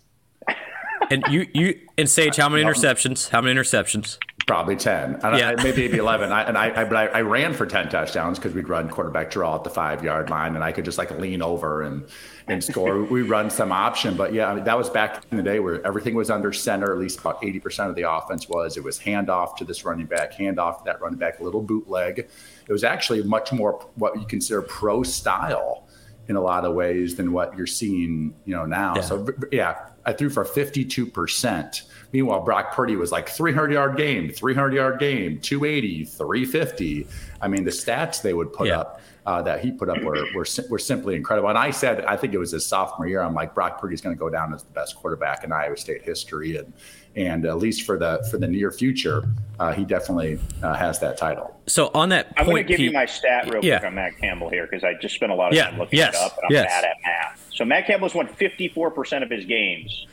[1.10, 3.28] And you, you, and Sage, how many interceptions?
[3.28, 4.18] How many interceptions?
[4.46, 5.20] Probably 10.
[5.22, 5.54] And yeah.
[5.56, 6.32] I, maybe, maybe 11.
[6.32, 9.30] I, and I, I, but I, I ran for 10 touchdowns because we'd run quarterback
[9.30, 12.06] draw at the five yard line and I could just like lean over and,
[12.48, 13.02] and score.
[13.10, 14.16] we run some option.
[14.16, 16.92] But yeah, I mean, that was back in the day where everything was under center,
[16.92, 18.76] at least about 80% of the offense was.
[18.76, 22.18] It was handoff to this running back, handoff to that running back, little bootleg.
[22.18, 25.86] It was actually much more what you consider pro style
[26.28, 28.94] in a lot of ways than what you're seeing, you know, now.
[28.96, 29.02] Yeah.
[29.02, 31.82] So yeah, I threw for 52%.
[32.12, 37.06] Meanwhile, Brock Purdy was like 300 yard game, 300 yard game, 280, 350.
[37.40, 38.80] I mean, the stats they would put yeah.
[38.80, 41.48] up uh, that he put up were, were, were simply incredible.
[41.48, 43.22] And I said, I think it was his sophomore year.
[43.22, 46.02] I'm like, Brock Purdy's going to go down as the best quarterback in Iowa State
[46.02, 46.72] history, and
[47.14, 49.24] and at least for the for the near future,
[49.60, 51.60] uh, he definitely uh, has that title.
[51.66, 53.78] So on that, point, I'm going to give you my stat real yeah.
[53.78, 55.70] quick on Matt Campbell here because I just spent a lot of yeah.
[55.70, 56.14] time looking yes.
[56.14, 56.66] it up, and I'm yes.
[56.66, 57.48] bad at math.
[57.54, 60.06] So Matt Campbell's won 54 percent of his games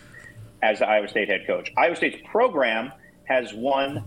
[0.62, 1.72] as the Iowa State head coach.
[1.78, 2.92] Iowa State's program
[3.26, 4.04] has won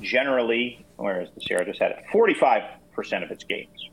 [0.00, 3.90] generally, where is the Sierra just had it, 45 percent of its games.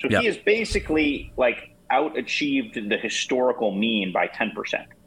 [0.00, 0.20] So yep.
[0.20, 4.52] he has basically like outachieved the historical mean by 10%,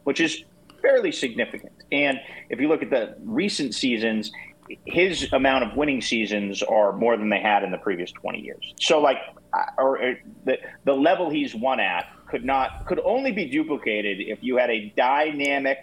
[0.06, 0.44] which is
[0.82, 1.74] fairly significant.
[1.92, 2.20] And
[2.50, 4.32] if you look at the recent seasons,
[4.86, 8.74] his amount of winning seasons are more than they had in the previous 20 years.
[8.80, 9.18] So like
[9.54, 10.16] uh, or, or
[10.46, 14.70] the the level he's won at could not could only be duplicated if you had
[14.70, 15.80] a dynamic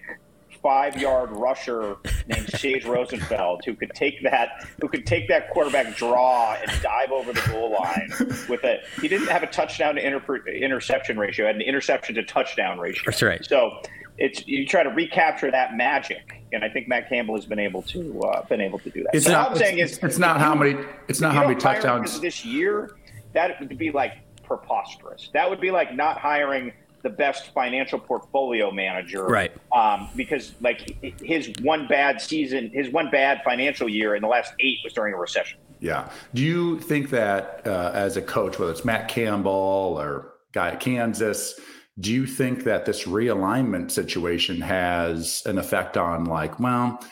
[0.63, 5.95] five yard rusher named Sage Rosenfels who could take that who could take that quarterback
[5.97, 8.11] draw and dive over the goal line
[8.49, 8.85] with it.
[9.01, 13.03] He didn't have a touchdown to inter- interception ratio, had an interception to touchdown ratio.
[13.07, 13.45] That's right.
[13.45, 13.83] So
[14.17, 17.83] it's you try to recapture that magic, and I think Matt Campbell has been able
[17.83, 19.15] to uh, been able to do that.
[19.15, 22.21] It's so not, I'm saying is it's not how many it's not how many touchdowns
[22.21, 22.97] this year.
[23.33, 24.13] That would be like
[24.45, 25.31] preposterous.
[25.33, 26.73] That would be like not hiring
[27.03, 29.53] the best financial portfolio manager, right?
[29.73, 34.55] Um, because like his one bad season, his one bad financial year in the last
[34.59, 35.59] eight was during a recession.
[35.81, 36.11] Yeah.
[36.33, 40.81] Do you think that uh, as a coach, whether it's Matt Campbell or guy at
[40.81, 41.61] Kansas,
[42.01, 47.05] do you think that this realignment situation has an effect on like, well,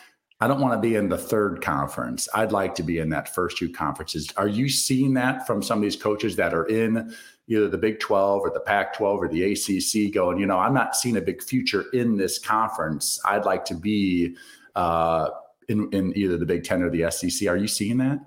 [0.43, 2.27] I don't want to be in the third conference.
[2.33, 4.29] I'd like to be in that first two conferences.
[4.35, 7.15] Are you seeing that from some of these coaches that are in
[7.47, 10.73] either the Big 12 or the Pac 12 or the ACC going, you know, I'm
[10.73, 13.21] not seeing a big future in this conference.
[13.23, 14.35] I'd like to be
[14.75, 15.29] uh,
[15.69, 17.47] in, in either the Big 10 or the SEC.
[17.47, 18.19] Are you seeing that?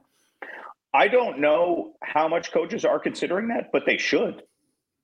[0.95, 4.43] I don't know how much coaches are considering that, but they should.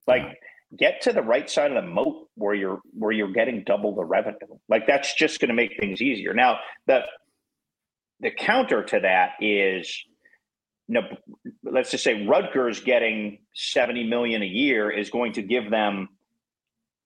[0.06, 0.40] Like.
[0.76, 4.04] Get to the right side of the moat where you're where you're getting double the
[4.04, 4.36] revenue.
[4.68, 6.34] Like that's just going to make things easier.
[6.34, 7.00] Now, the
[8.20, 10.04] the counter to that is
[10.88, 11.02] you know,
[11.62, 16.08] let's just say Rutgers getting 70 million a year is going to give them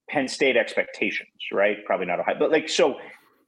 [0.09, 1.85] Penn State expectations, right?
[1.85, 2.97] Probably not a high, but like so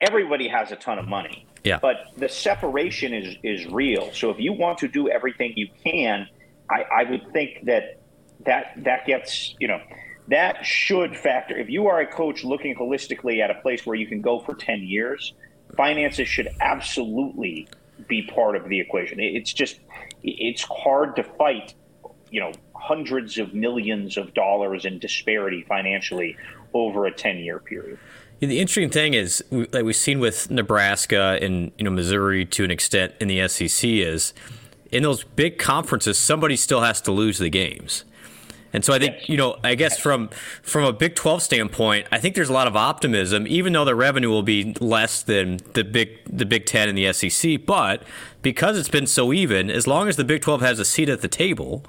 [0.00, 1.46] everybody has a ton of money.
[1.64, 1.78] Yeah.
[1.80, 4.12] But the separation is is real.
[4.12, 6.26] So if you want to do everything you can,
[6.70, 8.00] I, I would think that
[8.46, 9.80] that that gets, you know,
[10.28, 11.56] that should factor.
[11.56, 14.54] If you are a coach looking holistically at a place where you can go for
[14.54, 15.32] 10 years,
[15.76, 17.68] finances should absolutely
[18.06, 19.18] be part of the equation.
[19.20, 19.80] It's just
[20.22, 21.74] it's hard to fight,
[22.30, 26.36] you know, hundreds of millions of dollars in disparity financially
[26.74, 27.98] over a 10 year period.
[28.40, 32.70] The interesting thing is, like we've seen with Nebraska and you know Missouri to an
[32.70, 34.32] extent in the SEC, is
[34.92, 38.04] in those big conferences, somebody still has to lose the games.
[38.72, 40.28] And so I think, you know, I guess from
[40.62, 43.94] from a Big 12 standpoint, I think there's a lot of optimism, even though the
[43.94, 47.64] revenue will be less than the Big the Big 10 and the SEC.
[47.64, 48.02] But
[48.42, 51.22] because it's been so even, as long as the Big 12 has a seat at
[51.22, 51.84] the table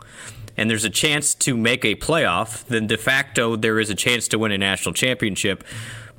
[0.55, 4.27] and there's a chance to make a playoff, then de facto there is a chance
[4.29, 5.63] to win a national championship,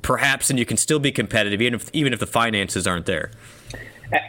[0.01, 3.31] perhaps, and you can still be competitive even if even if the finances aren't there.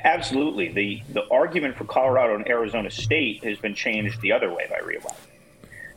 [0.04, 0.72] Absolutely.
[0.72, 4.78] The the argument for Colorado and Arizona State has been changed the other way by
[4.78, 5.31] realignment.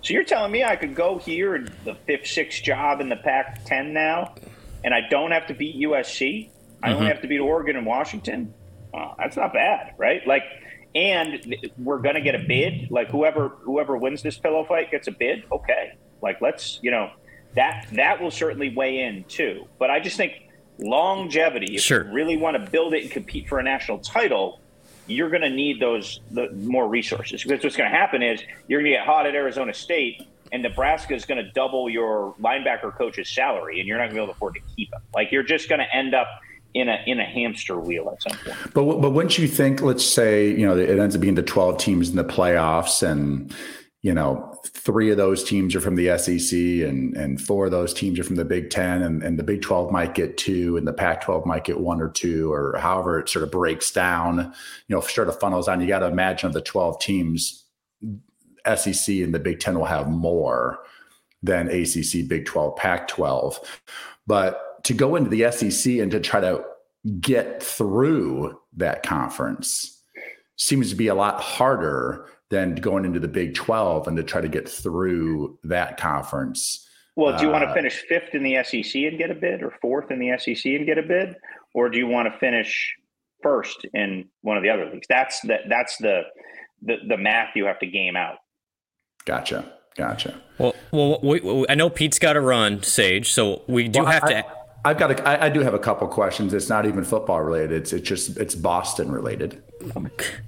[0.05, 3.15] So you're telling me I could go here in the fifth, sixth job in the
[3.15, 4.35] Pac-10 now,
[4.83, 6.51] and I don't have to beat USC.
[6.83, 6.95] I mm-hmm.
[6.95, 8.53] only have to beat Oregon and Washington.
[8.93, 10.21] Uh, that's not bad, right?
[10.27, 10.43] Like,
[10.93, 12.91] and we're gonna get a bid.
[12.91, 15.43] Like whoever whoever wins this pillow fight gets a bid.
[15.51, 17.09] Okay, like let's you know
[17.55, 19.67] that that will certainly weigh in too.
[19.79, 20.33] But I just think
[20.77, 21.75] longevity.
[21.75, 22.05] If sure.
[22.05, 24.61] you really want to build it and compete for a national title,
[25.07, 28.81] you're going to need those the more resources because what's going to happen is you're
[28.81, 32.95] going to get hot at Arizona State and Nebraska is going to double your linebacker
[32.95, 35.01] coach's salary and you're not going to be able to afford to keep him.
[35.13, 36.27] Like you're just going to end up
[36.73, 38.73] in a in a hamster wheel at some point.
[38.73, 39.81] But but wouldn't you think?
[39.81, 43.53] Let's say you know it ends up being the 12 teams in the playoffs and
[44.05, 46.55] you know, three of those teams are from the SEC
[46.87, 49.63] and, and four of those teams are from the Big Ten, and, and the Big
[49.63, 53.17] 12 might get two, and the Pac 12 might get one or two, or however
[53.17, 54.53] it sort of breaks down,
[54.87, 55.81] you know, sort of funnels on.
[55.81, 57.65] You got to imagine of the 12 teams,
[58.75, 60.81] SEC and the Big Ten will have more
[61.41, 63.59] than ACC, Big 12, Pac 12.
[64.27, 66.63] But to go into the SEC and to try to
[67.19, 69.99] get through that conference
[70.57, 74.41] seems to be a lot harder than going into the Big 12 and to try
[74.41, 76.87] to get through that conference.
[77.15, 79.63] Well, do you uh, want to finish fifth in the SEC and get a bid,
[79.63, 81.35] or fourth in the SEC and get a bid,
[81.73, 82.93] or do you want to finish
[83.41, 85.07] first in one of the other leagues?
[85.07, 86.23] That's the that's the
[86.81, 88.37] the, the math you have to game out.
[89.23, 90.39] Gotcha, gotcha.
[90.57, 94.11] Well, well, we, we, I know Pete's got to run, Sage, so we do well,
[94.11, 94.45] have I, to.
[94.85, 95.19] I've got.
[95.19, 96.53] A, I, I do have a couple questions.
[96.53, 97.71] It's not even football related.
[97.71, 99.61] It's it's just it's Boston related.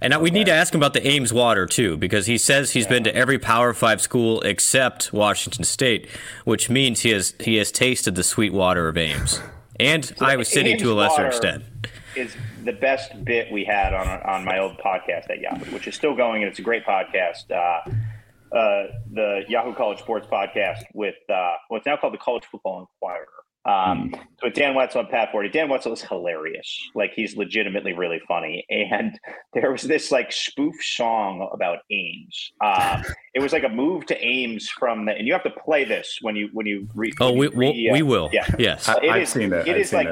[0.01, 2.71] And now we need to ask him about the Ames water too, because he says
[2.71, 2.89] he's yeah.
[2.89, 6.07] been to every Power Five school except Washington State,
[6.45, 9.41] which means he has he has tasted the sweet water of Ames
[9.79, 11.63] and so Iowa City Ames to a lesser extent.
[12.15, 15.95] Is the best bit we had on on my old podcast at Yahoo, which is
[15.95, 17.51] still going, and it's a great podcast.
[17.51, 17.89] Uh,
[18.55, 23.27] uh, the Yahoo College Sports podcast with uh, what's now called the College Football Enquirer.
[23.67, 24.13] Um.
[24.39, 25.51] So Dan Wetzel and Pat Forde.
[25.51, 26.89] Dan Wetzel is hilarious.
[26.93, 28.65] Like he's legitimately really funny.
[28.69, 29.19] And
[29.53, 32.51] there was this like spoof song about Ames.
[32.61, 33.01] Uh,
[33.33, 36.19] it was like a move to Ames from the, and you have to play this
[36.21, 37.15] when you when you read.
[37.19, 38.29] Oh, we re, uh, we will.
[38.31, 38.47] Yeah.
[38.59, 38.87] Yes.
[38.87, 39.67] I, have seen that.
[39.67, 40.07] It I've is like.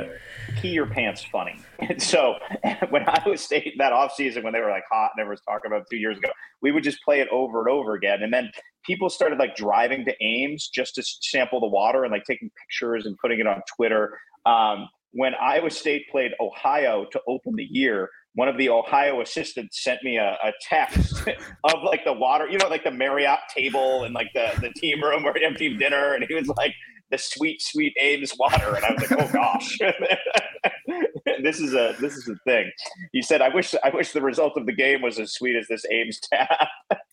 [0.62, 1.60] Pee your pants funny.
[1.80, 2.36] And so
[2.90, 5.86] when Iowa State that offseason, when they were like hot and everyone was talking about
[5.90, 6.30] two years ago,
[6.62, 8.24] we would just play it over and over again.
[8.24, 8.52] And then
[8.86, 13.06] people started like driving to Ames just to sample the water and like taking pictures
[13.06, 14.18] and putting it on Twitter.
[14.46, 19.82] Um, when Iowa State played Ohio to open the year, one of the Ohio assistants
[19.82, 21.26] sent me a, a text
[21.64, 25.02] of like the water, you know, like the Marriott table and like the, the team
[25.02, 26.14] room where you have team dinner.
[26.14, 26.74] And he was like,
[27.12, 28.76] the sweet, sweet Ames water.
[28.76, 29.78] And I was like, oh gosh.
[31.42, 32.72] this is a this is a thing.
[33.12, 35.68] He said, I wish I wish the result of the game was as sweet as
[35.68, 36.68] this Ames tap.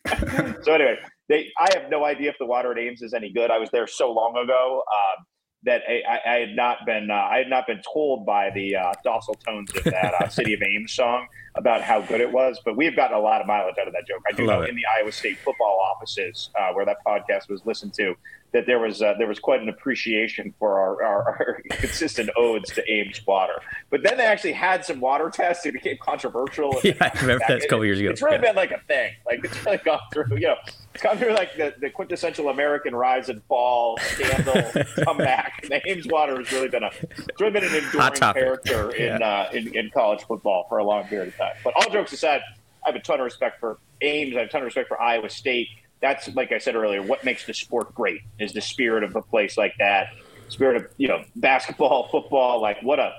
[0.62, 0.96] so anyway,
[1.28, 3.50] they I have no idea if the water at Ames is any good.
[3.50, 4.82] I was there so long ago.
[4.92, 5.24] Um,
[5.64, 8.92] that I, I, had not been uh, I had not been told by the uh,
[9.04, 12.60] docile tones of that uh, City of Ames song about how good it was.
[12.64, 14.22] But we've gotten a lot of mileage out of that joke.
[14.28, 14.70] I do know it.
[14.70, 18.16] in the Iowa State football offices uh, where that podcast was listened to
[18.52, 22.70] that there was uh, there was quite an appreciation for our, our, our, consistent odes
[22.72, 23.60] to Ames water.
[23.90, 25.64] But then they actually had some water tests.
[25.66, 26.72] It became controversial.
[26.82, 28.10] Yeah, I remember that a couple years ago.
[28.10, 28.40] It's really yeah.
[28.40, 29.12] been like a thing.
[29.24, 30.26] Like it's really gone through.
[30.32, 30.56] You know,
[30.94, 35.66] it's gone through like the, the quintessential American rise and fall scandal comeback.
[35.68, 39.50] The Ames water has really been a it's really been an enduring character in, uh,
[39.52, 41.54] in in college football for a long period of time.
[41.64, 42.42] But all jokes aside,
[42.84, 44.36] I have a ton of respect for Ames.
[44.36, 45.68] I have a ton of respect for Iowa State
[46.02, 49.22] that's like I said earlier, what makes the sport great is the spirit of a
[49.22, 50.08] place like that.
[50.48, 53.14] Spirit of you know basketball, football, like what a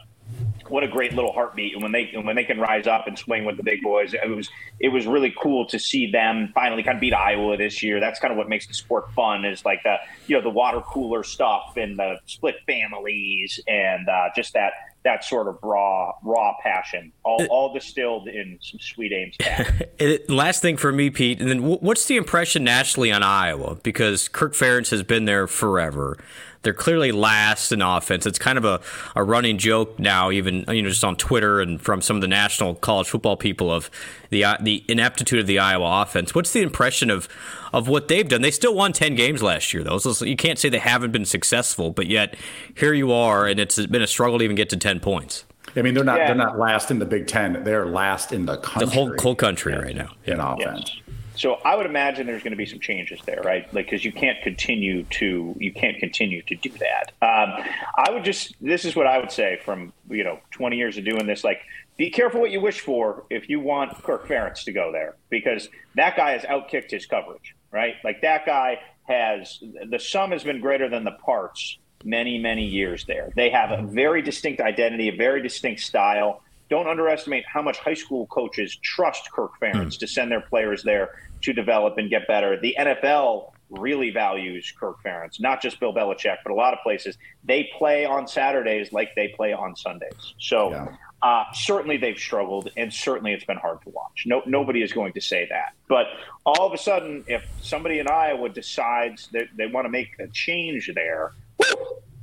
[0.69, 1.73] what a great little heartbeat.
[1.73, 4.29] And when they when they can rise up and swing with the big boys, it
[4.29, 4.49] was
[4.79, 7.99] it was really cool to see them finally kind of beat Iowa this year.
[7.99, 9.97] That's kind of what makes the sport fun is like the
[10.27, 15.23] you know the water cooler stuff and the split families and uh, just that that
[15.23, 20.29] sort of raw raw passion, all, all distilled in some sweet Ames.
[20.29, 23.75] last thing for me, Pete, and then what's the impression nationally on Iowa?
[23.83, 26.17] Because Kirk Ferentz has been there forever.
[26.63, 28.25] They're clearly last in offense.
[28.25, 28.81] It's kind of a,
[29.15, 32.27] a running joke now, even you know, just on Twitter and from some of the
[32.27, 33.91] national college football people of
[34.29, 36.33] the uh, the ineptitude of the Iowa offense.
[36.33, 37.27] What's the impression of
[37.73, 38.41] of what they've done?
[38.41, 39.97] They still won ten games last year, though.
[39.97, 42.35] So you can't say they haven't been successful, but yet
[42.75, 45.45] here you are, and it's been a struggle to even get to ten points.
[45.75, 46.27] I mean, they're not yeah.
[46.27, 47.63] they're not last in the Big Ten.
[47.63, 48.85] They're last in the country.
[48.85, 50.91] The whole whole country right now in offense.
[50.93, 51.02] Yes.
[51.35, 53.71] So I would imagine there's going to be some changes there, right?
[53.73, 57.11] Like because you can't continue to you can't continue to do that.
[57.21, 57.65] Um,
[57.97, 61.05] I would just this is what I would say from you know 20 years of
[61.05, 61.43] doing this.
[61.43, 61.61] Like,
[61.97, 65.69] be careful what you wish for if you want Kirk Ferentz to go there because
[65.95, 67.95] that guy has outkicked his coverage, right?
[68.03, 69.59] Like that guy has
[69.89, 73.31] the sum has been greater than the parts many many years there.
[73.35, 76.41] They have a very distinct identity, a very distinct style
[76.73, 79.99] don't underestimate how much high school coaches trust Kirk Ferentz mm.
[79.99, 81.11] to send their players there
[81.43, 82.59] to develop and get better.
[82.59, 87.15] The NFL really values Kirk Ferentz, not just Bill Belichick, but a lot of places.
[87.43, 90.33] They play on Saturdays like they play on Sundays.
[90.39, 90.87] So yeah.
[91.21, 94.23] uh, certainly they've struggled, and certainly it's been hard to watch.
[94.25, 95.73] No, nobody is going to say that.
[95.87, 96.07] But
[96.43, 100.27] all of a sudden, if somebody in Iowa decides that they want to make a
[100.29, 101.33] change there,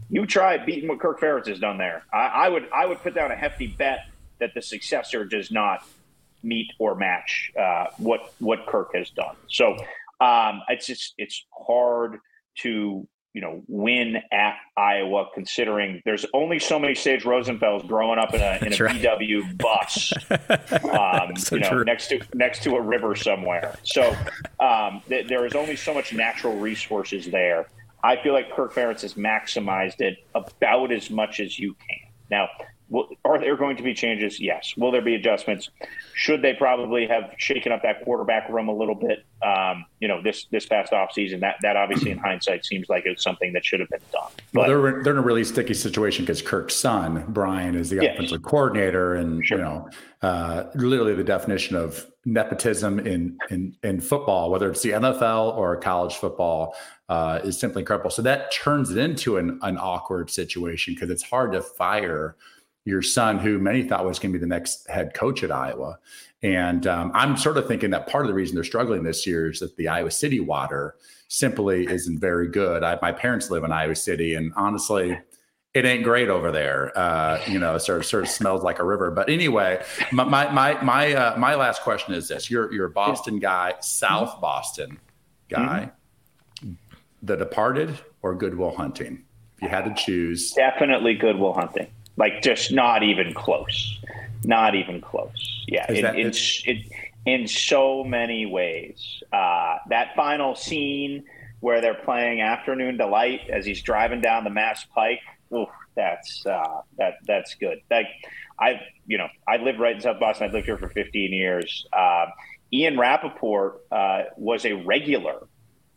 [0.09, 2.03] you try beating what Kirk Ferentz has done there.
[2.13, 4.07] I, I would I would put down a hefty bet
[4.41, 5.84] that the successor does not
[6.43, 9.36] meet or match uh, what what Kirk has done.
[9.49, 9.76] So
[10.20, 12.18] um, it's just it's hard
[12.59, 18.34] to you know win at Iowa considering there's only so many Sage Rosenfels growing up
[18.34, 19.01] in a in a right.
[19.01, 20.12] VW bus,
[20.84, 21.84] um, so you know, true.
[21.84, 23.76] next to next to a river somewhere.
[23.84, 24.16] So
[24.59, 27.66] um, th- there is only so much natural resources there.
[28.03, 32.11] I feel like Kirk Ferentz has maximized it about as much as you can.
[32.30, 32.49] Now,
[33.24, 34.41] are there going to be changes?
[34.41, 34.74] Yes.
[34.76, 35.70] Will there be adjustments?
[36.14, 39.24] Should they probably have shaken up that quarterback room a little bit?
[39.45, 43.22] Um, you know, this this past offseason, that that obviously in hindsight seems like it's
[43.22, 44.30] something that should have been done.
[44.53, 47.97] But, well, they're they're in a really sticky situation because Kirk's son Brian is the
[48.03, 48.14] yes.
[48.14, 49.59] offensive coordinator, and sure.
[49.59, 49.88] you know,
[50.22, 55.76] uh, literally the definition of nepotism in in in football, whether it's the NFL or
[55.76, 56.74] college football.
[57.09, 58.09] Uh, is simply incredible.
[58.09, 62.36] So that turns it into an, an awkward situation because it's hard to fire
[62.85, 65.99] your son, who many thought was going to be the next head coach at Iowa.
[66.43, 69.51] And um, I'm sort of thinking that part of the reason they're struggling this year
[69.51, 70.97] is that the Iowa City water
[71.28, 72.83] simply isn't very good.
[72.83, 75.18] I, my parents live in Iowa City, and honestly,
[75.74, 76.97] it ain't great over there.
[76.99, 79.11] Uh, you know, sort of sort of smells like a river.
[79.11, 82.91] But anyway, my my my my, uh, my last question is this: You're you're a
[82.91, 84.41] Boston guy, South mm-hmm.
[84.41, 84.99] Boston
[85.49, 85.91] guy,
[86.62, 86.72] mm-hmm.
[87.22, 89.24] The Departed or Good Will Hunting?
[89.57, 91.89] If you had to choose, definitely Good Will Hunting.
[92.21, 93.99] Like just not even close.
[94.45, 95.64] Not even close.
[95.66, 95.91] Yeah.
[95.91, 96.33] In, in,
[96.66, 96.85] in,
[97.25, 99.23] in, so many ways.
[99.33, 101.25] Uh, that final scene
[101.61, 105.21] where they're playing Afternoon Delight as he's driving down the Mass Pike.
[105.55, 105.64] Ooh,
[105.97, 107.81] that's uh, that that's good.
[107.91, 108.09] Like
[108.59, 110.47] I, you know, I live right in South Boston.
[110.47, 111.87] i've lived here for 15 years.
[111.91, 112.27] Uh,
[112.71, 115.47] Ian Rapoport uh, was a regular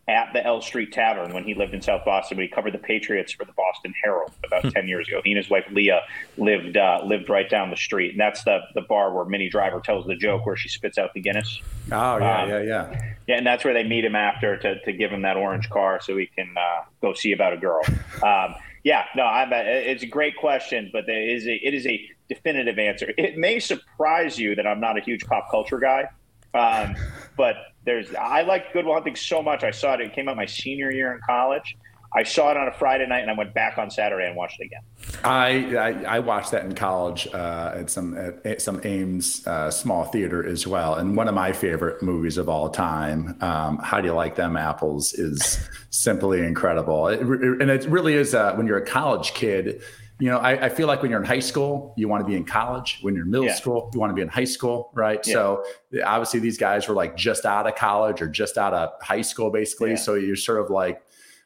[0.07, 2.37] at the L Street Tavern when he lived in South Boston.
[2.39, 5.21] He covered the Patriots for the Boston Herald about ten years ago.
[5.23, 6.01] He and his wife Leah
[6.37, 9.79] lived uh, lived right down the street, and that's the the bar where Minnie Driver
[9.79, 11.61] tells the joke where she spits out the Guinness.
[11.91, 13.13] Oh yeah, um, yeah, yeah.
[13.27, 16.01] Yeah, and that's where they meet him after to, to give him that orange car
[16.01, 17.81] so he can uh, go see about a girl.
[18.23, 22.05] Um, yeah, no, I'm, it's a great question, but there is a, it is a
[22.27, 23.13] definitive answer.
[23.17, 26.09] It may surprise you that I'm not a huge pop culture guy.
[26.53, 26.95] Um,
[27.35, 29.63] but there's I like Good Will Hunting so much.
[29.63, 30.01] I saw it.
[30.01, 31.77] It came out my senior year in college.
[32.15, 34.59] I saw it on a Friday night, and I went back on Saturday and watched
[34.59, 34.81] it again.
[35.23, 40.05] I I, I watched that in college uh, at some at some Ames uh, small
[40.05, 43.35] theater as well, and one of my favorite movies of all time.
[43.41, 45.13] Um, How do you like them apples?
[45.13, 48.35] Is simply incredible, it, and it really is.
[48.35, 49.81] Uh, when you're a college kid,
[50.19, 52.35] you know, I, I, feel like when you're in high school, you want to be
[52.35, 52.99] in college.
[53.01, 53.55] When you're in middle yeah.
[53.55, 55.25] school, you want to be in high school, right?
[55.25, 55.33] Yeah.
[55.33, 55.63] So
[56.05, 59.49] obviously, these guys were like just out of college or just out of high school,
[59.49, 59.91] basically.
[59.91, 59.95] Yeah.
[59.97, 61.01] So you're sort of like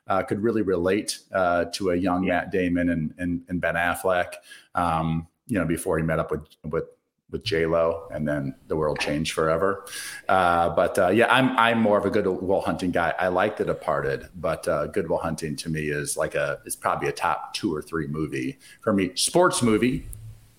[0.08, 4.34] uh, could really relate uh, to a young Matt Damon and, and, and Ben Affleck.
[4.76, 6.86] Um, you know, before he met up with with
[7.32, 9.86] with J Lo, and then the world changed forever.
[10.30, 13.14] Uh, but uh, yeah, I'm I'm more of a Good Will Hunting guy.
[13.20, 16.76] I like The Departed, but uh, Good Will Hunting to me is like a is
[16.76, 19.12] probably a top two or three movie for me.
[19.16, 20.08] Sports movie.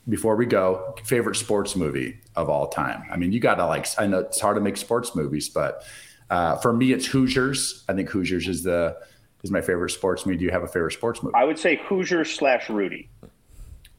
[0.09, 3.05] Before we go, favorite sports movie of all time.
[3.11, 3.87] I mean, you got to like.
[3.99, 5.85] I know it's hard to make sports movies, but
[6.31, 7.85] uh, for me, it's Hoosiers.
[7.91, 8.97] I think Hoosiers is the
[9.43, 10.39] is my favorite sports movie.
[10.39, 11.35] Do you have a favorite sports movie?
[11.35, 13.11] I would say Hoosiers slash Rudy.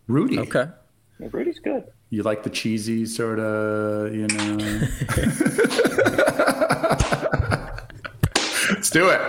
[0.08, 0.40] Rudy.
[0.40, 0.66] Okay.
[1.20, 4.58] Rudy's good you like the cheesy sort of, you know.
[8.72, 9.20] Let's do it.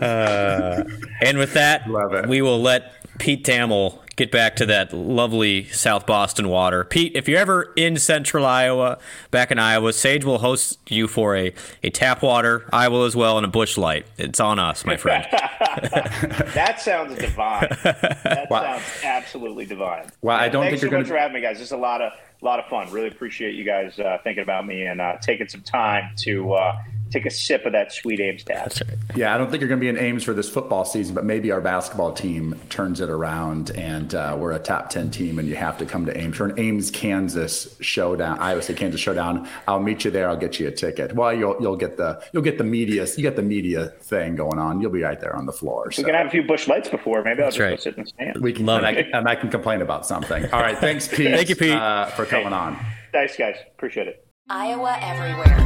[0.00, 0.84] Uh,
[1.22, 1.88] and with that,
[2.28, 6.84] we will let Pete Thamel get back to that lovely South Boston water.
[6.84, 8.98] Pete, if you're ever in central Iowa,
[9.30, 11.54] back in Iowa, Sage will host you for a,
[11.84, 14.06] a tap water, I will as well, and a Busch Light.
[14.18, 15.24] It's on us, my friend.
[15.30, 17.68] that sounds divine.
[17.84, 18.78] That wow.
[18.78, 20.10] sounds absolutely divine.
[20.20, 21.58] Well, I don't Thanks think so you're so much for having me, guys.
[21.58, 22.90] This is a lot of a lot of fun.
[22.90, 26.76] Really appreciate you guys uh, thinking about me and uh, taking some time to uh,
[27.10, 28.66] take a sip of that sweet Ames tap.
[28.66, 28.98] Right.
[29.16, 31.24] Yeah, I don't think you're going to be in Ames for this football season, but
[31.24, 35.48] maybe our basketball team turns it around and uh, we're a top 10 team and
[35.48, 38.38] you have to come to Ames for an Ames, Kansas showdown.
[38.38, 39.48] Iowa State, Kansas showdown.
[39.66, 40.28] I'll meet you there.
[40.28, 41.14] I'll get you a ticket.
[41.14, 44.58] Well, you'll, you'll get the, you'll get the media, you get the media thing going
[44.58, 44.80] on.
[44.80, 45.90] You'll be right there on the floor.
[45.90, 46.02] So.
[46.02, 47.22] We can have a few Busch Lights before.
[47.22, 47.70] Maybe I'll That's just right.
[47.70, 48.38] go sit in the stand.
[48.38, 50.44] We can, Love and, I, and I can complain about something.
[50.52, 50.78] All right.
[50.78, 51.30] Thanks, Pete.
[51.30, 51.72] Thank you, Pete.
[51.72, 52.78] Uh, for coming hey, on.
[53.12, 53.56] Thanks, guys.
[53.76, 54.27] Appreciate it.
[54.50, 55.58] Iowa everywhere.